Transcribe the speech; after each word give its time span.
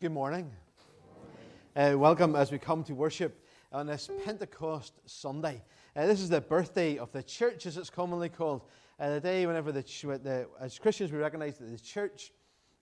Good 0.00 0.10
morning. 0.10 0.50
Uh, 1.76 1.94
welcome 1.96 2.34
as 2.34 2.50
we 2.50 2.58
come 2.58 2.82
to 2.84 2.94
worship 2.94 3.46
on 3.72 3.86
this 3.86 4.10
Pentecost 4.24 4.92
Sunday. 5.06 5.62
Uh, 5.94 6.06
this 6.06 6.20
is 6.20 6.28
the 6.28 6.40
birthday 6.40 6.98
of 6.98 7.12
the 7.12 7.22
church, 7.22 7.64
as 7.64 7.76
it's 7.76 7.90
commonly 7.90 8.28
called. 8.28 8.62
Uh, 8.98 9.14
the 9.14 9.20
day 9.20 9.46
whenever 9.46 9.70
the, 9.70 9.82
the, 9.82 10.48
as 10.60 10.80
Christians 10.80 11.12
we 11.12 11.18
recognize 11.18 11.58
that 11.58 11.70
the 11.70 11.78
church 11.78 12.32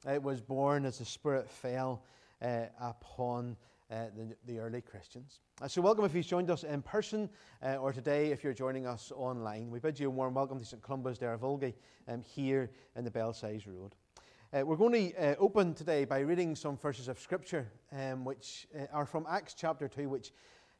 uh, 0.06 0.18
was 0.20 0.40
born 0.40 0.86
as 0.86 0.98
the 0.98 1.04
Spirit 1.04 1.50
fell 1.50 2.02
uh, 2.40 2.62
upon 2.80 3.56
uh, 3.90 4.06
the, 4.16 4.34
the, 4.46 4.58
early 4.58 4.80
Christians. 4.80 5.40
so, 5.68 5.82
welcome 5.82 6.06
if 6.06 6.14
you've 6.14 6.26
joined 6.26 6.50
us 6.50 6.64
in 6.64 6.80
person 6.80 7.28
or 7.62 7.92
today 7.92 8.32
if 8.32 8.42
you're 8.42 8.54
joining 8.54 8.86
us 8.86 9.12
online. 9.14 9.70
We 9.70 9.80
bid 9.80 10.00
you 10.00 10.06
a 10.06 10.10
warm 10.10 10.32
welcome 10.32 10.58
to 10.58 10.64
St. 10.64 10.82
Columba's 10.82 11.18
Derryvolgie 11.18 11.74
um, 12.08 12.22
here 12.22 12.70
in 12.96 13.04
the 13.04 13.10
Belsize 13.10 13.66
Road. 13.66 13.94
Uh, 14.54 14.66
we're 14.66 14.76
going 14.76 14.92
to 14.92 15.14
uh, 15.16 15.34
open 15.38 15.72
today 15.72 16.04
by 16.04 16.18
reading 16.18 16.54
some 16.54 16.76
verses 16.76 17.08
of 17.08 17.18
Scripture, 17.18 17.66
um, 17.90 18.22
which 18.22 18.66
uh, 18.78 18.84
are 18.92 19.06
from 19.06 19.24
Acts 19.26 19.54
chapter 19.54 19.88
2, 19.88 20.10
which 20.10 20.30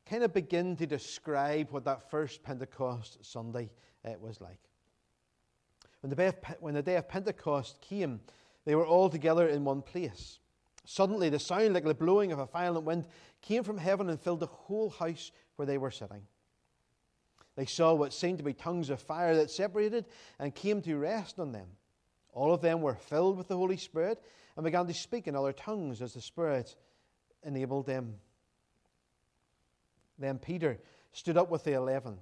kind 0.05 0.23
of 0.23 0.35
begin 0.35 0.77
to 0.77 0.87
describe 0.87 1.71
what 1.71 1.83
that 1.87 2.11
first 2.11 2.43
Pentecost 2.43 3.25
Sunday 3.25 3.71
uh, 4.05 4.11
was 4.21 4.43
like. 4.43 4.59
When 6.03 6.11
the, 6.15 6.29
of, 6.29 6.37
when 6.61 6.75
the 6.75 6.83
day 6.83 6.97
of 6.97 7.09
Pentecost 7.09 7.81
came, 7.81 8.21
they 8.67 8.75
were 8.75 8.85
all 8.85 9.09
together 9.09 9.49
in 9.49 9.65
one 9.65 9.81
place. 9.81 10.39
Suddenly, 10.85 11.31
the 11.31 11.39
sound 11.39 11.73
like 11.73 11.85
the 11.85 11.95
blowing 11.95 12.31
of 12.31 12.41
a 12.41 12.47
violent 12.47 12.85
wind 12.85 13.07
came 13.41 13.65
from 13.65 13.79
heaven 13.79 14.11
and 14.11 14.21
filled 14.21 14.41
the 14.41 14.47
whole 14.49 14.91
house 14.91 15.33
where 15.57 15.65
they 15.65 15.79
were 15.79 15.91
sitting. 15.91 16.27
They 17.57 17.65
saw 17.65 17.95
what 17.95 18.13
seemed 18.13 18.37
to 18.37 18.45
be 18.45 18.53
tongues 18.53 18.91
of 18.91 19.01
fire 19.01 19.35
that 19.37 19.51
separated 19.51 20.05
and 20.39 20.55
came 20.55 20.83
to 20.83 20.99
rest 20.99 21.41
on 21.41 21.53
them. 21.53 21.69
All 22.33 22.53
of 22.53 22.61
them 22.61 22.81
were 22.81 22.95
filled 22.95 23.37
with 23.37 23.49
the 23.49 23.57
Holy 23.57 23.77
Spirit 23.77 24.23
and 24.57 24.65
began 24.65 24.87
to 24.87 24.95
speak 24.95 25.29
in 25.29 25.37
other 25.37 25.53
tongues 25.53 26.01
as 26.01 26.15
the 26.15 26.21
Spirit 26.21 26.75
enabled 27.43 27.87
them. 27.87 28.15
Then 30.19 30.39
Peter 30.39 30.79
stood 31.13 31.37
up 31.37 31.51
with 31.51 31.65
the 31.65 31.73
eleven. 31.73 32.19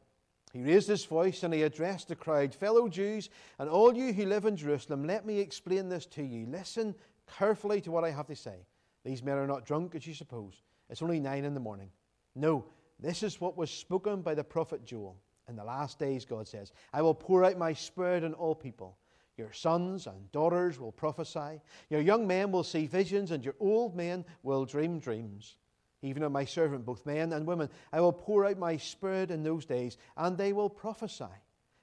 He 0.53 0.63
raised 0.63 0.89
his 0.89 1.05
voice 1.05 1.43
and 1.45 1.55
he 1.55 1.63
addressed 1.63 2.09
the 2.09 2.17
crowd 2.17 2.55
Fellow 2.55 2.89
Jews, 2.89 3.31
and 3.59 3.69
all 3.69 3.95
you 3.95 4.13
who 4.13 4.27
live 4.27 4.47
in 4.47 4.57
Jerusalem, 4.57 5.05
let 5.05 5.25
me 5.25 5.39
explain 5.39 5.89
this 5.89 6.07
to 6.07 6.25
you. 6.25 6.47
Listen 6.47 6.95
carefully 7.39 7.81
to 7.83 7.93
what 7.93 8.05
I 8.05 8.11
have 8.11 8.27
to 8.27 8.37
say. 8.37 8.67
These 9.05 9.23
men 9.23 9.39
are 9.39 9.47
not 9.47 9.65
drunk, 9.65 9.95
as 9.95 10.07
you 10.07 10.15
suppose. 10.15 10.63
It's 10.89 11.03
only 11.03 11.21
nine 11.21 11.45
in 11.45 11.55
the 11.55 11.61
morning. 11.61 11.91
No, 12.35 12.65
this 12.99 13.23
is 13.23 13.41
what 13.41 13.57
was 13.57 13.71
spoken 13.71 14.23
by 14.23 14.35
the 14.35 14.43
prophet 14.43 14.85
Joel. 14.85 15.17
In 15.49 15.57
the 15.57 15.65
last 15.65 15.99
days, 15.99 16.25
God 16.25 16.49
says, 16.49 16.73
I 16.93 17.03
will 17.03 17.15
pour 17.15 17.45
out 17.45 17.57
my 17.57 17.73
spirit 17.73 18.25
on 18.25 18.35
all 18.35 18.55
people. 18.55 18.97
Your 19.41 19.55
sons 19.55 20.07
and 20.07 20.31
daughters 20.33 20.79
will 20.79 20.93
prophesy. 20.93 21.63
Your 21.89 22.03
young 22.03 22.27
men 22.27 22.53
will 22.53 22.63
see 22.63 22.87
visions, 22.87 23.31
and 23.31 23.43
your 23.43 23.55
old 23.59 23.97
men 23.97 24.27
will 24.43 24.67
dream 24.67 24.99
dreams. 24.99 25.57
Even 26.03 26.23
on 26.23 26.31
my 26.31 26.45
servant, 26.45 26.85
both 26.85 27.07
men 27.07 27.33
and 27.33 27.47
women, 27.47 27.71
I 27.91 28.03
will 28.03 28.13
pour 28.13 28.45
out 28.45 28.59
my 28.59 28.77
spirit 28.77 29.31
in 29.31 29.43
those 29.43 29.65
days, 29.65 29.97
and 30.19 30.37
they 30.37 30.53
will 30.53 30.69
prophesy. 30.69 31.25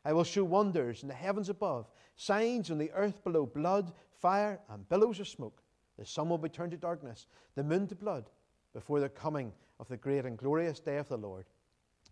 I 0.06 0.14
will 0.14 0.24
show 0.24 0.44
wonders 0.44 1.02
in 1.02 1.08
the 1.08 1.16
heavens 1.16 1.50
above, 1.50 1.90
signs 2.16 2.70
on 2.70 2.78
the 2.78 2.92
earth 2.92 3.24
below 3.24 3.48
blood, 3.48 3.92
fire, 4.22 4.60
and 4.70 4.88
billows 4.88 5.20
of 5.20 5.28
smoke. 5.28 5.64
The 5.98 6.06
sun 6.06 6.30
will 6.30 6.38
be 6.38 6.50
turned 6.50 6.74
to 6.74 6.78
darkness, 6.78 7.26
the 7.56 7.64
moon 7.64 7.88
to 7.88 7.96
blood, 7.96 8.30
before 8.72 9.00
the 9.00 9.10
coming 9.10 9.52
of 9.80 9.88
the 9.88 9.98
great 9.98 10.26
and 10.26 10.38
glorious 10.38 10.80
day 10.80 10.98
of 10.98 11.10
the 11.10 11.18
Lord. 11.18 11.48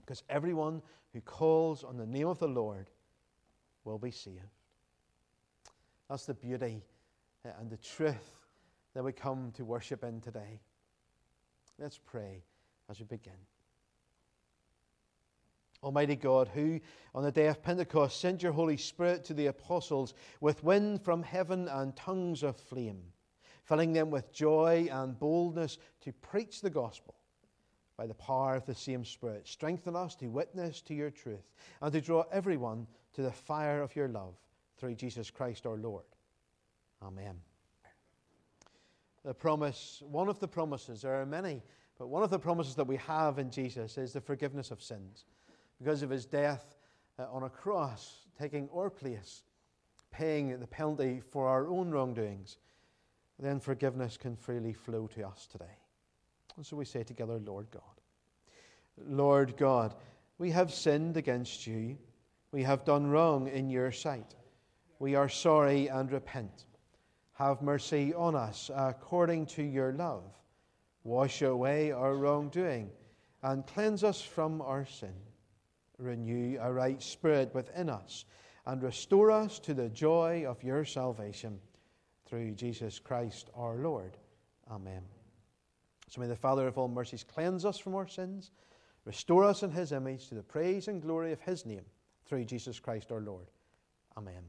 Because 0.02 0.24
everyone 0.28 0.82
who 1.14 1.22
calls 1.22 1.84
on 1.84 1.98
the 1.98 2.08
name 2.08 2.28
of 2.28 2.40
the 2.40 2.48
Lord 2.48 2.90
will 3.84 4.00
be 4.00 4.10
saved. 4.10 4.55
That's 6.10 6.26
the 6.26 6.34
beauty 6.34 6.84
uh, 7.46 7.50
and 7.60 7.70
the 7.70 7.78
truth 7.78 8.32
that 8.94 9.04
we 9.04 9.12
come 9.12 9.52
to 9.56 9.66
worship 9.66 10.04
in 10.04 10.22
today. 10.22 10.62
Let's 11.80 11.98
pray 11.98 12.44
as 12.90 13.00
we 13.00 13.06
begin. 13.06 13.34
Almighty 15.84 16.16
God, 16.16 16.50
who 16.54 16.80
on 17.14 17.24
the 17.24 17.32
day 17.32 17.48
of 17.48 17.62
Pentecost 17.62 18.20
sent 18.20 18.42
your 18.42 18.54
Holy 18.54 18.78
Spirit 18.78 19.24
to 19.26 19.34
the 19.34 19.48
apostles 19.48 20.14
with 20.42 20.64
wind 20.64 21.02
from 21.02 21.22
heaven 21.22 21.68
and 21.68 21.96
tongues 21.96 22.44
of 22.44 22.56
flame, 22.56 23.02
filling 23.64 23.94
them 23.94 24.10
with 24.10 24.34
joy 24.34 24.88
and 24.92 25.20
boldness 25.20 25.78
to 26.02 26.14
preach 26.14 26.62
the 26.62 26.70
gospel 26.70 27.16
by 27.98 28.08
the 28.08 28.14
power 28.14 28.56
of 28.56 28.66
the 28.66 28.76
same 28.76 29.06
Spirit, 29.06 29.48
strengthen 29.48 29.96
us 29.96 30.16
to 30.16 30.28
witness 30.28 30.82
to 30.82 30.94
your 30.94 31.12
truth 31.12 31.52
and 31.82 31.94
to 31.94 32.02
draw 32.02 32.24
everyone 32.32 32.88
to 33.14 33.22
the 33.22 33.32
fire 33.32 33.82
of 33.82 33.96
your 33.96 34.08
love 34.08 34.36
through 34.86 34.94
Jesus 34.94 35.32
Christ 35.32 35.66
our 35.66 35.78
Lord. 35.78 36.04
Amen. 37.02 37.42
The 39.24 39.34
promise, 39.34 40.04
one 40.08 40.30
of 40.30 40.40
the 40.40 40.48
promises, 40.48 41.02
there 41.02 41.20
are 41.20 41.26
many, 41.26 41.64
but 41.98 42.08
one 42.08 42.22
of 42.22 42.30
the 42.30 42.38
promises 42.38 42.76
that 42.76 42.86
we 42.86 42.98
have 42.98 43.40
in 43.40 43.50
Jesus 43.50 43.98
is 43.98 44.14
the 44.14 44.22
forgiveness 44.22 44.70
of 44.70 44.84
sins. 44.84 45.26
Because 45.80 46.04
of 46.04 46.12
his 46.12 46.28
death 46.28 46.76
uh, 47.18 47.26
on 47.32 47.42
a 47.42 47.50
cross, 47.50 48.28
taking 48.40 48.70
our 48.76 48.92
place, 48.92 49.42
paying 50.12 50.60
the 50.60 50.68
penalty 50.68 51.20
for 51.32 51.48
our 51.48 51.68
own 51.68 51.90
wrongdoings, 51.90 52.58
then 53.40 53.60
forgiveness 53.60 54.18
can 54.18 54.36
freely 54.36 54.74
flow 54.74 55.08
to 55.08 55.26
us 55.26 55.48
today. 55.52 55.80
And 56.58 56.66
so 56.66 56.78
we 56.78 56.86
say 56.86 57.02
together, 57.02 57.40
Lord 57.40 57.72
God. 57.72 57.82
Lord 59.04 59.58
God, 59.58 59.96
we 60.38 60.52
have 60.52 60.72
sinned 60.72 61.18
against 61.18 61.66
you. 61.66 61.98
We 62.52 62.62
have 62.62 62.86
done 62.86 63.08
wrong 63.08 63.48
in 63.48 63.72
your 63.72 63.92
sight. 63.92 64.36
We 65.00 65.16
are 65.16 65.30
sorry 65.30 65.88
and 65.88 66.12
repent. 66.12 66.66
Have 67.34 67.62
mercy 67.62 68.14
on 68.14 68.36
us 68.36 68.72
according 68.74 69.48
to 69.48 69.64
your 69.64 69.92
love. 69.94 70.24
Wash 71.04 71.42
away 71.42 71.92
our 71.92 72.16
wrongdoing 72.16 72.90
and 73.44 73.68
cleanse 73.68 74.04
us 74.04 74.22
from 74.22 74.62
our 74.62 74.86
sin. 74.86 75.14
Renew 75.98 76.58
a 76.60 76.72
right 76.72 77.02
spirit 77.02 77.54
within 77.54 77.90
us 77.90 78.26
and 78.66 78.82
restore 78.82 79.32
us 79.32 79.60
to 79.60 79.74
the 79.74 79.90
joy 79.90 80.46
of 80.48 80.64
your 80.64 80.84
salvation 80.86 81.60
through 82.26 82.52
Jesus 82.56 83.00
Christ 83.00 83.50
our 83.56 83.76
Lord. 83.76 84.18
Amen. 84.72 85.02
So 86.10 86.22
may 86.22 86.28
the 86.28 86.36
Father 86.36 86.68
of 86.68 86.78
all 86.78 86.88
mercies 86.88 87.24
cleanse 87.24 87.66
us 87.66 87.78
from 87.78 87.96
our 87.96 88.08
sins, 88.08 88.52
restore 89.06 89.44
us 89.44 89.64
in 89.64 89.72
his 89.72 89.92
image 89.92 90.28
to 90.30 90.36
the 90.36 90.44
praise 90.44 90.88
and 90.88 91.02
glory 91.02 91.32
of 91.32 91.42
his 91.42 91.66
name 91.66 91.86
through 92.26 92.46
Jesus 92.46 92.80
Christ 92.80 93.12
our 93.12 93.22
Lord. 93.22 93.48
Amen. 94.18 94.44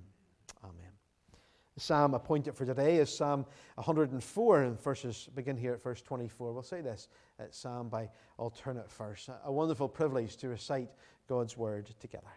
The 1.76 1.82
psalm 1.82 2.14
appointed 2.14 2.54
for 2.54 2.64
today 2.64 2.96
is 2.96 3.14
Psalm 3.14 3.44
104, 3.74 4.62
and 4.62 4.80
verses 4.80 5.28
begin 5.34 5.58
here 5.58 5.74
at 5.74 5.82
verse 5.82 6.00
24. 6.00 6.54
We'll 6.54 6.62
say 6.62 6.80
this 6.80 7.08
at 7.38 7.54
Psalm 7.54 7.90
by 7.90 8.08
alternate 8.38 8.90
verse. 8.90 9.28
A 9.44 9.52
wonderful 9.52 9.86
privilege 9.86 10.38
to 10.38 10.48
recite 10.48 10.88
God's 11.28 11.54
word 11.54 11.90
together. 12.00 12.32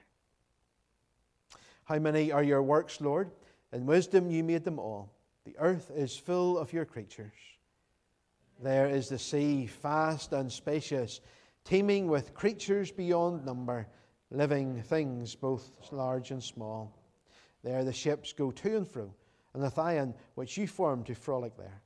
How 1.86 2.00
many 2.00 2.34
are 2.34 2.44
your 2.44 2.62
works, 2.62 3.00
Lord? 3.00 3.32
In 3.72 3.86
wisdom 3.86 4.30
you 4.30 4.44
made 4.44 4.66
them 4.66 4.78
all. 4.78 5.14
The 5.46 5.56
earth 5.58 5.90
is 5.96 6.18
full 6.18 6.58
of 6.58 6.74
your 6.74 6.84
creatures. 6.84 7.32
There 8.62 8.90
is 8.90 9.08
the 9.08 9.18
sea, 9.18 9.70
vast 9.82 10.34
and 10.34 10.52
spacious, 10.52 11.22
teeming 11.64 12.10
with 12.10 12.34
creatures 12.34 12.92
beyond 12.92 13.46
number, 13.46 13.88
living 14.32 14.82
things 14.82 15.34
both 15.34 15.72
large 15.94 16.32
and 16.32 16.44
small. 16.44 16.94
There 17.64 17.86
the 17.86 17.94
ships 17.94 18.34
go 18.34 18.52
to 18.52 18.76
and 18.76 18.86
fro, 18.86 19.14
and 19.54 19.64
Leviathan 19.64 20.14
which 20.36 20.58
you 20.58 20.68
formed 20.68 21.06
to 21.08 21.16
frolic 21.16 21.56
there. 21.58 21.82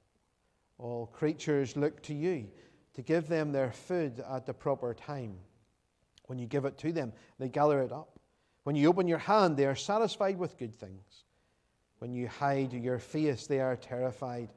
All 0.77 1.07
creatures 1.07 1.77
look 1.77 2.01
to 2.03 2.13
you 2.13 2.47
to 2.93 3.01
give 3.01 3.27
them 3.27 3.51
their 3.51 3.71
food 3.71 4.23
at 4.29 4.45
the 4.45 4.53
proper 4.53 4.93
time. 4.93 5.35
When 6.27 6.39
you 6.39 6.47
give 6.47 6.65
it 6.65 6.77
to 6.79 6.91
them, 6.91 7.13
they 7.39 7.49
gather 7.49 7.81
it 7.81 7.91
up. 7.91 8.19
When 8.63 8.75
you 8.75 8.87
open 8.89 9.07
your 9.07 9.17
hand, 9.17 9.57
they 9.57 9.65
are 9.65 9.75
satisfied 9.75 10.37
with 10.37 10.57
good 10.57 10.73
things. 10.73 11.25
When 11.99 12.13
you 12.13 12.27
hide 12.27 12.73
your 12.73 12.99
face, 12.99 13.47
they 13.47 13.59
are 13.59 13.75
terrified. 13.75 14.49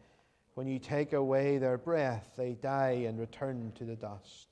When 0.55 0.67
you 0.67 0.79
take 0.79 1.13
away 1.13 1.59
their 1.59 1.79
breath, 1.79 2.31
they 2.37 2.55
die 2.55 3.05
and 3.07 3.19
return 3.19 3.73
to 3.77 3.85
the 3.85 3.97
dust. 3.97 4.49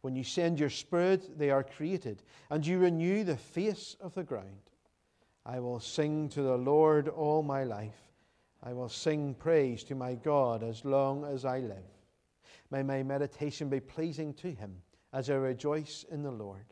When 0.00 0.14
you 0.14 0.24
send 0.24 0.58
your 0.58 0.70
spirit, 0.70 1.38
they 1.38 1.50
are 1.50 1.62
created, 1.62 2.22
and 2.50 2.66
you 2.66 2.78
renew 2.78 3.24
the 3.24 3.36
face 3.36 3.96
of 4.00 4.14
the 4.14 4.22
ground. 4.22 4.70
I 5.46 5.58
will 5.60 5.80
sing 5.80 6.28
to 6.30 6.42
the 6.42 6.56
Lord 6.56 7.08
all 7.08 7.42
my 7.42 7.64
life. 7.64 8.10
I 8.62 8.72
will 8.72 8.88
sing 8.88 9.34
praise 9.34 9.82
to 9.84 9.94
my 9.94 10.14
God 10.14 10.62
as 10.62 10.84
long 10.84 11.24
as 11.24 11.44
I 11.44 11.60
live. 11.60 11.78
May 12.70 12.82
my 12.82 13.02
meditation 13.02 13.68
be 13.68 13.80
pleasing 13.80 14.34
to 14.34 14.50
him 14.50 14.76
as 15.12 15.30
I 15.30 15.34
rejoice 15.34 16.04
in 16.10 16.22
the 16.22 16.30
Lord. 16.30 16.66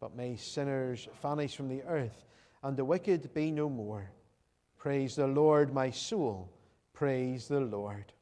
But 0.00 0.14
may 0.14 0.36
sinners 0.36 1.08
vanish 1.22 1.56
from 1.56 1.68
the 1.68 1.82
earth 1.82 2.24
and 2.62 2.76
the 2.76 2.84
wicked 2.84 3.32
be 3.34 3.50
no 3.50 3.68
more. 3.68 4.10
Praise 4.76 5.16
the 5.16 5.26
Lord, 5.26 5.72
my 5.72 5.90
soul. 5.90 6.52
Praise 6.92 7.48
the 7.48 7.60
Lord. 7.60 8.12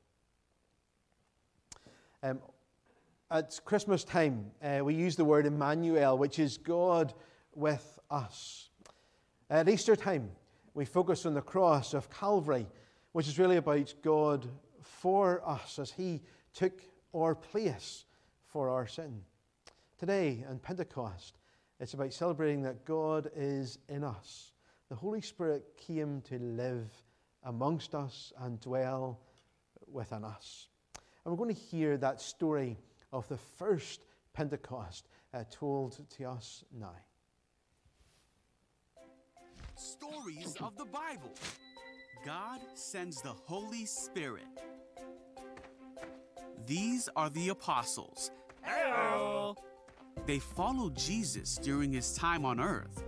Um, 2.22 2.38
at 3.30 3.58
Christmas 3.64 4.04
time, 4.04 4.50
uh, 4.62 4.80
we 4.82 4.94
use 4.94 5.16
the 5.16 5.24
word 5.24 5.46
Emmanuel, 5.46 6.18
which 6.18 6.38
is 6.38 6.58
God 6.58 7.14
with 7.54 7.98
us. 8.10 8.69
At 9.50 9.68
Easter 9.68 9.96
time, 9.96 10.30
we 10.74 10.84
focus 10.84 11.26
on 11.26 11.34
the 11.34 11.42
cross 11.42 11.92
of 11.92 12.08
Calvary, 12.08 12.68
which 13.10 13.26
is 13.26 13.36
really 13.36 13.56
about 13.56 13.92
God 14.00 14.46
for 14.80 15.42
us 15.44 15.80
as 15.80 15.90
He 15.90 16.22
took 16.54 16.80
our 17.12 17.34
place 17.34 18.04
for 18.46 18.68
our 18.70 18.86
sin. 18.86 19.22
Today, 19.98 20.44
on 20.48 20.60
Pentecost, 20.60 21.36
it's 21.80 21.94
about 21.94 22.12
celebrating 22.12 22.62
that 22.62 22.84
God 22.84 23.28
is 23.34 23.78
in 23.88 24.04
us. 24.04 24.52
The 24.88 24.94
Holy 24.94 25.20
Spirit 25.20 25.64
came 25.76 26.20
to 26.28 26.38
live 26.38 26.88
amongst 27.42 27.96
us 27.96 28.32
and 28.38 28.60
dwell 28.60 29.18
within 29.90 30.22
us. 30.22 30.68
And 31.24 31.32
we're 31.32 31.44
going 31.44 31.52
to 31.56 31.60
hear 31.60 31.96
that 31.96 32.20
story 32.20 32.78
of 33.12 33.26
the 33.26 33.38
first 33.58 34.04
Pentecost 34.32 35.08
uh, 35.34 35.42
told 35.50 36.08
to 36.18 36.24
us 36.26 36.62
now. 36.72 36.94
Stories 39.80 40.56
of 40.60 40.76
the 40.76 40.84
Bible. 40.84 41.32
God 42.22 42.60
sends 42.74 43.22
the 43.22 43.32
Holy 43.32 43.86
Spirit. 43.86 44.44
These 46.66 47.08
are 47.16 47.30
the 47.30 47.48
apostles. 47.48 48.30
Hello. 48.60 49.56
They 50.26 50.38
followed 50.38 50.94
Jesus 50.98 51.56
during 51.56 51.94
his 51.94 52.12
time 52.12 52.44
on 52.44 52.60
earth. 52.60 53.02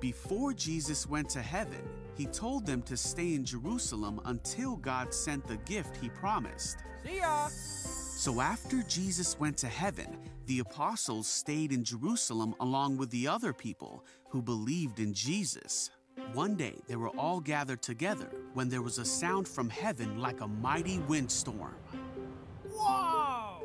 Before 0.00 0.52
Jesus 0.52 1.08
went 1.08 1.30
to 1.30 1.40
heaven, 1.40 1.80
he 2.14 2.26
told 2.26 2.66
them 2.66 2.82
to 2.82 2.96
stay 2.98 3.34
in 3.34 3.46
Jerusalem 3.46 4.20
until 4.26 4.76
God 4.76 5.14
sent 5.14 5.46
the 5.46 5.56
gift 5.56 5.96
he 5.96 6.10
promised. 6.10 6.76
See 7.06 7.16
ya. 7.16 7.48
So 7.48 8.42
after 8.42 8.82
Jesus 8.82 9.40
went 9.40 9.56
to 9.58 9.66
heaven, 9.66 10.18
the 10.44 10.58
apostles 10.58 11.26
stayed 11.26 11.72
in 11.72 11.84
Jerusalem 11.84 12.54
along 12.60 12.98
with 12.98 13.08
the 13.08 13.26
other 13.26 13.54
people 13.54 14.04
who 14.28 14.42
believed 14.42 15.00
in 15.00 15.14
Jesus. 15.14 15.88
One 16.32 16.54
day 16.56 16.80
they 16.86 16.96
were 16.96 17.08
all 17.10 17.40
gathered 17.40 17.82
together 17.82 18.30
when 18.54 18.68
there 18.68 18.82
was 18.82 18.98
a 18.98 19.04
sound 19.04 19.48
from 19.48 19.70
heaven 19.70 20.20
like 20.20 20.40
a 20.40 20.48
mighty 20.48 20.98
windstorm. 21.00 21.74
Whoa. 22.70 23.64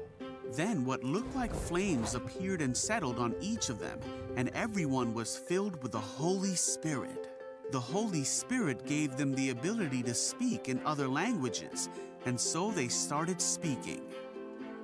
Then 0.52 0.86
what 0.86 1.04
looked 1.04 1.36
like 1.36 1.54
flames 1.54 2.16
appeared 2.16 2.62
and 2.62 2.76
settled 2.76 3.18
on 3.18 3.36
each 3.42 3.70
of 3.70 3.80
them, 3.80 4.00
and 4.36 4.50
everyone 4.50 5.14
was 5.14 5.36
filled 5.36 5.82
with 5.82 5.92
the 5.92 6.00
Holy 6.00 6.56
Spirit. 6.56 7.28
The 7.72 7.80
Holy 7.80 8.24
Spirit 8.24 8.86
gave 8.86 9.18
them 9.18 9.34
the 9.34 9.50
ability 9.50 10.04
to 10.04 10.14
speak 10.14 10.70
in 10.70 10.80
other 10.86 11.08
languages, 11.08 11.90
and 12.26 12.40
so 12.40 12.70
they 12.72 12.88
started 12.88 13.42
speaking. 13.42 14.02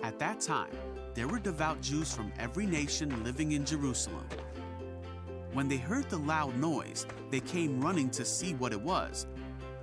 At 0.01 0.17
that 0.19 0.39
time, 0.41 0.71
there 1.13 1.27
were 1.27 1.39
devout 1.39 1.81
Jews 1.81 2.13
from 2.13 2.33
every 2.39 2.65
nation 2.65 3.23
living 3.23 3.51
in 3.51 3.65
Jerusalem. 3.65 4.25
When 5.53 5.67
they 5.67 5.77
heard 5.77 6.07
the 6.09 6.17
loud 6.17 6.55
noise, 6.57 7.07
they 7.31 7.39
came 7.39 7.81
running 7.81 8.11
to 8.11 8.23
see 8.23 8.53
what 8.53 8.71
it 8.71 8.79
was. 8.79 9.25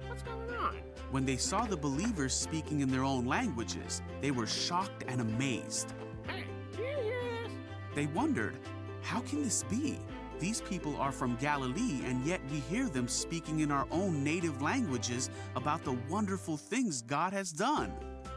What's 0.06 0.22
going 0.22 0.50
on? 0.50 0.76
When 1.10 1.24
they 1.24 1.36
saw 1.36 1.64
the 1.64 1.76
believers 1.76 2.34
speaking 2.34 2.80
in 2.80 2.88
their 2.88 3.02
own 3.02 3.26
languages, 3.26 4.00
they 4.20 4.30
were 4.30 4.46
shocked 4.46 5.04
and 5.08 5.20
amazed. 5.20 5.92
Hey, 6.28 6.44
do 6.76 6.82
you 6.82 6.88
hear 6.88 7.20
this? 7.42 7.52
They 7.96 8.06
wondered, 8.06 8.56
how 9.02 9.20
can 9.20 9.42
this 9.42 9.64
be? 9.64 9.98
These 10.38 10.60
people 10.60 10.96
are 10.98 11.12
from 11.12 11.36
Galilee, 11.36 12.02
and 12.04 12.24
yet 12.24 12.40
we 12.52 12.60
hear 12.60 12.88
them 12.88 13.08
speaking 13.08 13.60
in 13.60 13.72
our 13.72 13.86
own 13.90 14.22
native 14.22 14.62
languages 14.62 15.30
about 15.56 15.82
the 15.82 15.96
wonderful 16.08 16.56
things 16.56 17.02
God 17.02 17.32
has 17.32 17.50
done. 17.50 17.92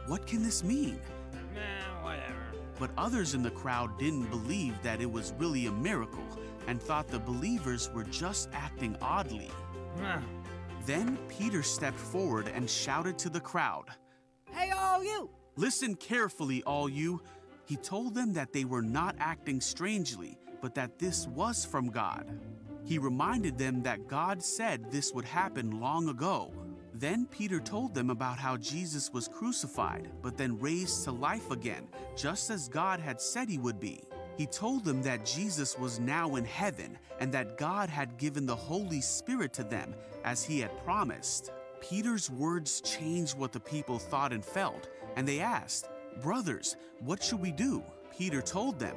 What 0.06 0.26
can 0.26 0.42
this 0.42 0.64
mean? 0.64 0.98
Nah, 1.54 2.04
whatever. 2.04 2.34
But 2.78 2.90
others 2.96 3.34
in 3.34 3.42
the 3.42 3.50
crowd 3.50 3.98
didn't 3.98 4.30
believe 4.30 4.80
that 4.82 5.00
it 5.00 5.12
was 5.12 5.34
really 5.38 5.66
a 5.66 5.72
miracle 5.72 6.24
and 6.70 6.80
thought 6.80 7.08
the 7.08 7.18
believers 7.18 7.90
were 7.92 8.04
just 8.04 8.48
acting 8.52 8.96
oddly. 9.02 9.50
Nah. 9.98 10.20
Then 10.86 11.18
Peter 11.28 11.64
stepped 11.64 11.98
forward 11.98 12.46
and 12.46 12.70
shouted 12.70 13.18
to 13.18 13.28
the 13.28 13.40
crowd, 13.40 13.86
Hey, 14.52 14.70
all 14.70 15.02
you. 15.02 15.28
Listen 15.56 15.96
carefully, 15.96 16.62
all 16.62 16.88
you. 16.88 17.20
He 17.66 17.74
told 17.74 18.14
them 18.14 18.32
that 18.34 18.52
they 18.52 18.64
were 18.64 18.82
not 18.82 19.16
acting 19.18 19.60
strangely, 19.60 20.38
but 20.62 20.76
that 20.76 20.96
this 20.96 21.26
was 21.26 21.64
from 21.64 21.88
God. 21.88 22.38
He 22.84 22.98
reminded 22.98 23.58
them 23.58 23.82
that 23.82 24.06
God 24.06 24.40
said 24.40 24.92
this 24.92 25.12
would 25.12 25.24
happen 25.24 25.80
long 25.80 26.08
ago. 26.08 26.52
Then 26.94 27.26
Peter 27.26 27.58
told 27.58 27.94
them 27.94 28.10
about 28.10 28.38
how 28.38 28.56
Jesus 28.56 29.10
was 29.12 29.26
crucified, 29.26 30.12
but 30.22 30.36
then 30.36 30.60
raised 30.60 31.02
to 31.04 31.10
life 31.10 31.50
again, 31.50 31.88
just 32.16 32.48
as 32.48 32.68
God 32.68 33.00
had 33.00 33.20
said 33.20 33.48
he 33.48 33.58
would 33.58 33.80
be. 33.80 34.04
He 34.40 34.46
told 34.46 34.86
them 34.86 35.02
that 35.02 35.26
Jesus 35.26 35.78
was 35.78 36.00
now 36.00 36.36
in 36.36 36.46
heaven 36.46 36.96
and 37.18 37.30
that 37.30 37.58
God 37.58 37.90
had 37.90 38.16
given 38.16 38.46
the 38.46 38.56
Holy 38.56 39.02
Spirit 39.02 39.52
to 39.52 39.62
them 39.62 39.94
as 40.24 40.42
he 40.42 40.60
had 40.60 40.82
promised. 40.82 41.50
Peter's 41.82 42.30
words 42.30 42.80
changed 42.80 43.36
what 43.36 43.52
the 43.52 43.60
people 43.60 43.98
thought 43.98 44.32
and 44.32 44.42
felt, 44.42 44.88
and 45.16 45.28
they 45.28 45.40
asked, 45.40 45.90
Brothers, 46.22 46.76
what 47.00 47.22
should 47.22 47.42
we 47.42 47.52
do? 47.52 47.84
Peter 48.16 48.40
told 48.40 48.78
them, 48.78 48.96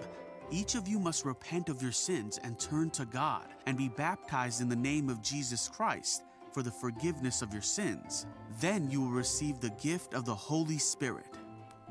Each 0.49 0.75
of 0.75 0.87
you 0.87 0.97
must 0.97 1.25
repent 1.25 1.67
of 1.67 1.81
your 1.81 1.91
sins 1.91 2.39
and 2.41 2.57
turn 2.57 2.89
to 2.91 3.03
God, 3.03 3.47
and 3.65 3.77
be 3.77 3.89
baptized 3.89 4.61
in 4.61 4.69
the 4.69 4.77
name 4.77 5.09
of 5.09 5.21
Jesus 5.21 5.67
Christ 5.67 6.23
for 6.53 6.63
the 6.63 6.71
forgiveness 6.71 7.41
of 7.41 7.51
your 7.51 7.61
sins. 7.61 8.27
Then 8.61 8.89
you 8.89 9.01
will 9.01 9.11
receive 9.11 9.59
the 9.59 9.71
gift 9.71 10.13
of 10.13 10.23
the 10.23 10.33
Holy 10.33 10.77
Spirit. 10.77 11.25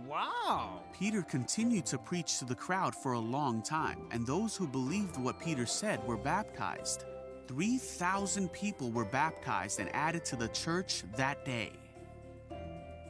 Wow. 0.07 0.81
Peter 0.93 1.23
continued 1.23 1.87
to 1.87 1.99
preach 1.99 2.39
to 2.39 2.45
the 2.45 2.55
crowd 2.55 2.95
for 2.95 3.13
a 3.13 3.19
long 3.19 3.63
time, 3.63 4.07
and 4.11 4.27
those 4.27 4.57
who 4.57 4.67
believed 4.67 5.17
what 5.17 5.41
Peter 5.41 5.67
said 5.67 6.05
were 6.07 6.17
baptized. 6.17 7.05
3,000 7.49 8.53
people 8.53 8.91
were 8.91 9.05
baptized 9.05 9.81
and 9.81 9.95
added 9.95 10.25
to 10.27 10.37
the 10.37 10.49
church 10.49 11.03
that 11.17 11.45
day. 11.45 11.73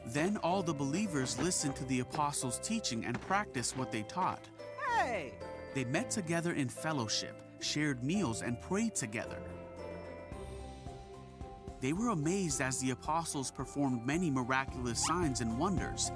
Then 0.07 0.37
all 0.37 0.61
the 0.61 0.73
believers 0.73 1.39
listened 1.39 1.75
to 1.77 1.85
the 1.85 2.01
apostles' 2.01 2.59
teaching 2.59 3.05
and 3.05 3.19
practiced 3.21 3.77
what 3.77 3.91
they 3.91 4.03
taught. 4.03 4.41
Hey. 4.97 5.33
They 5.73 5.85
met 5.85 6.11
together 6.11 6.53
in 6.53 6.67
fellowship, 6.67 7.35
shared 7.61 8.03
meals, 8.03 8.41
and 8.41 8.61
prayed 8.61 8.95
together. 8.95 9.39
They 11.79 11.93
were 11.93 12.09
amazed 12.09 12.61
as 12.61 12.79
the 12.79 12.91
apostles 12.91 13.51
performed 13.51 14.05
many 14.05 14.29
miraculous 14.29 15.05
signs 15.05 15.41
and 15.41 15.57
wonders. 15.57 16.11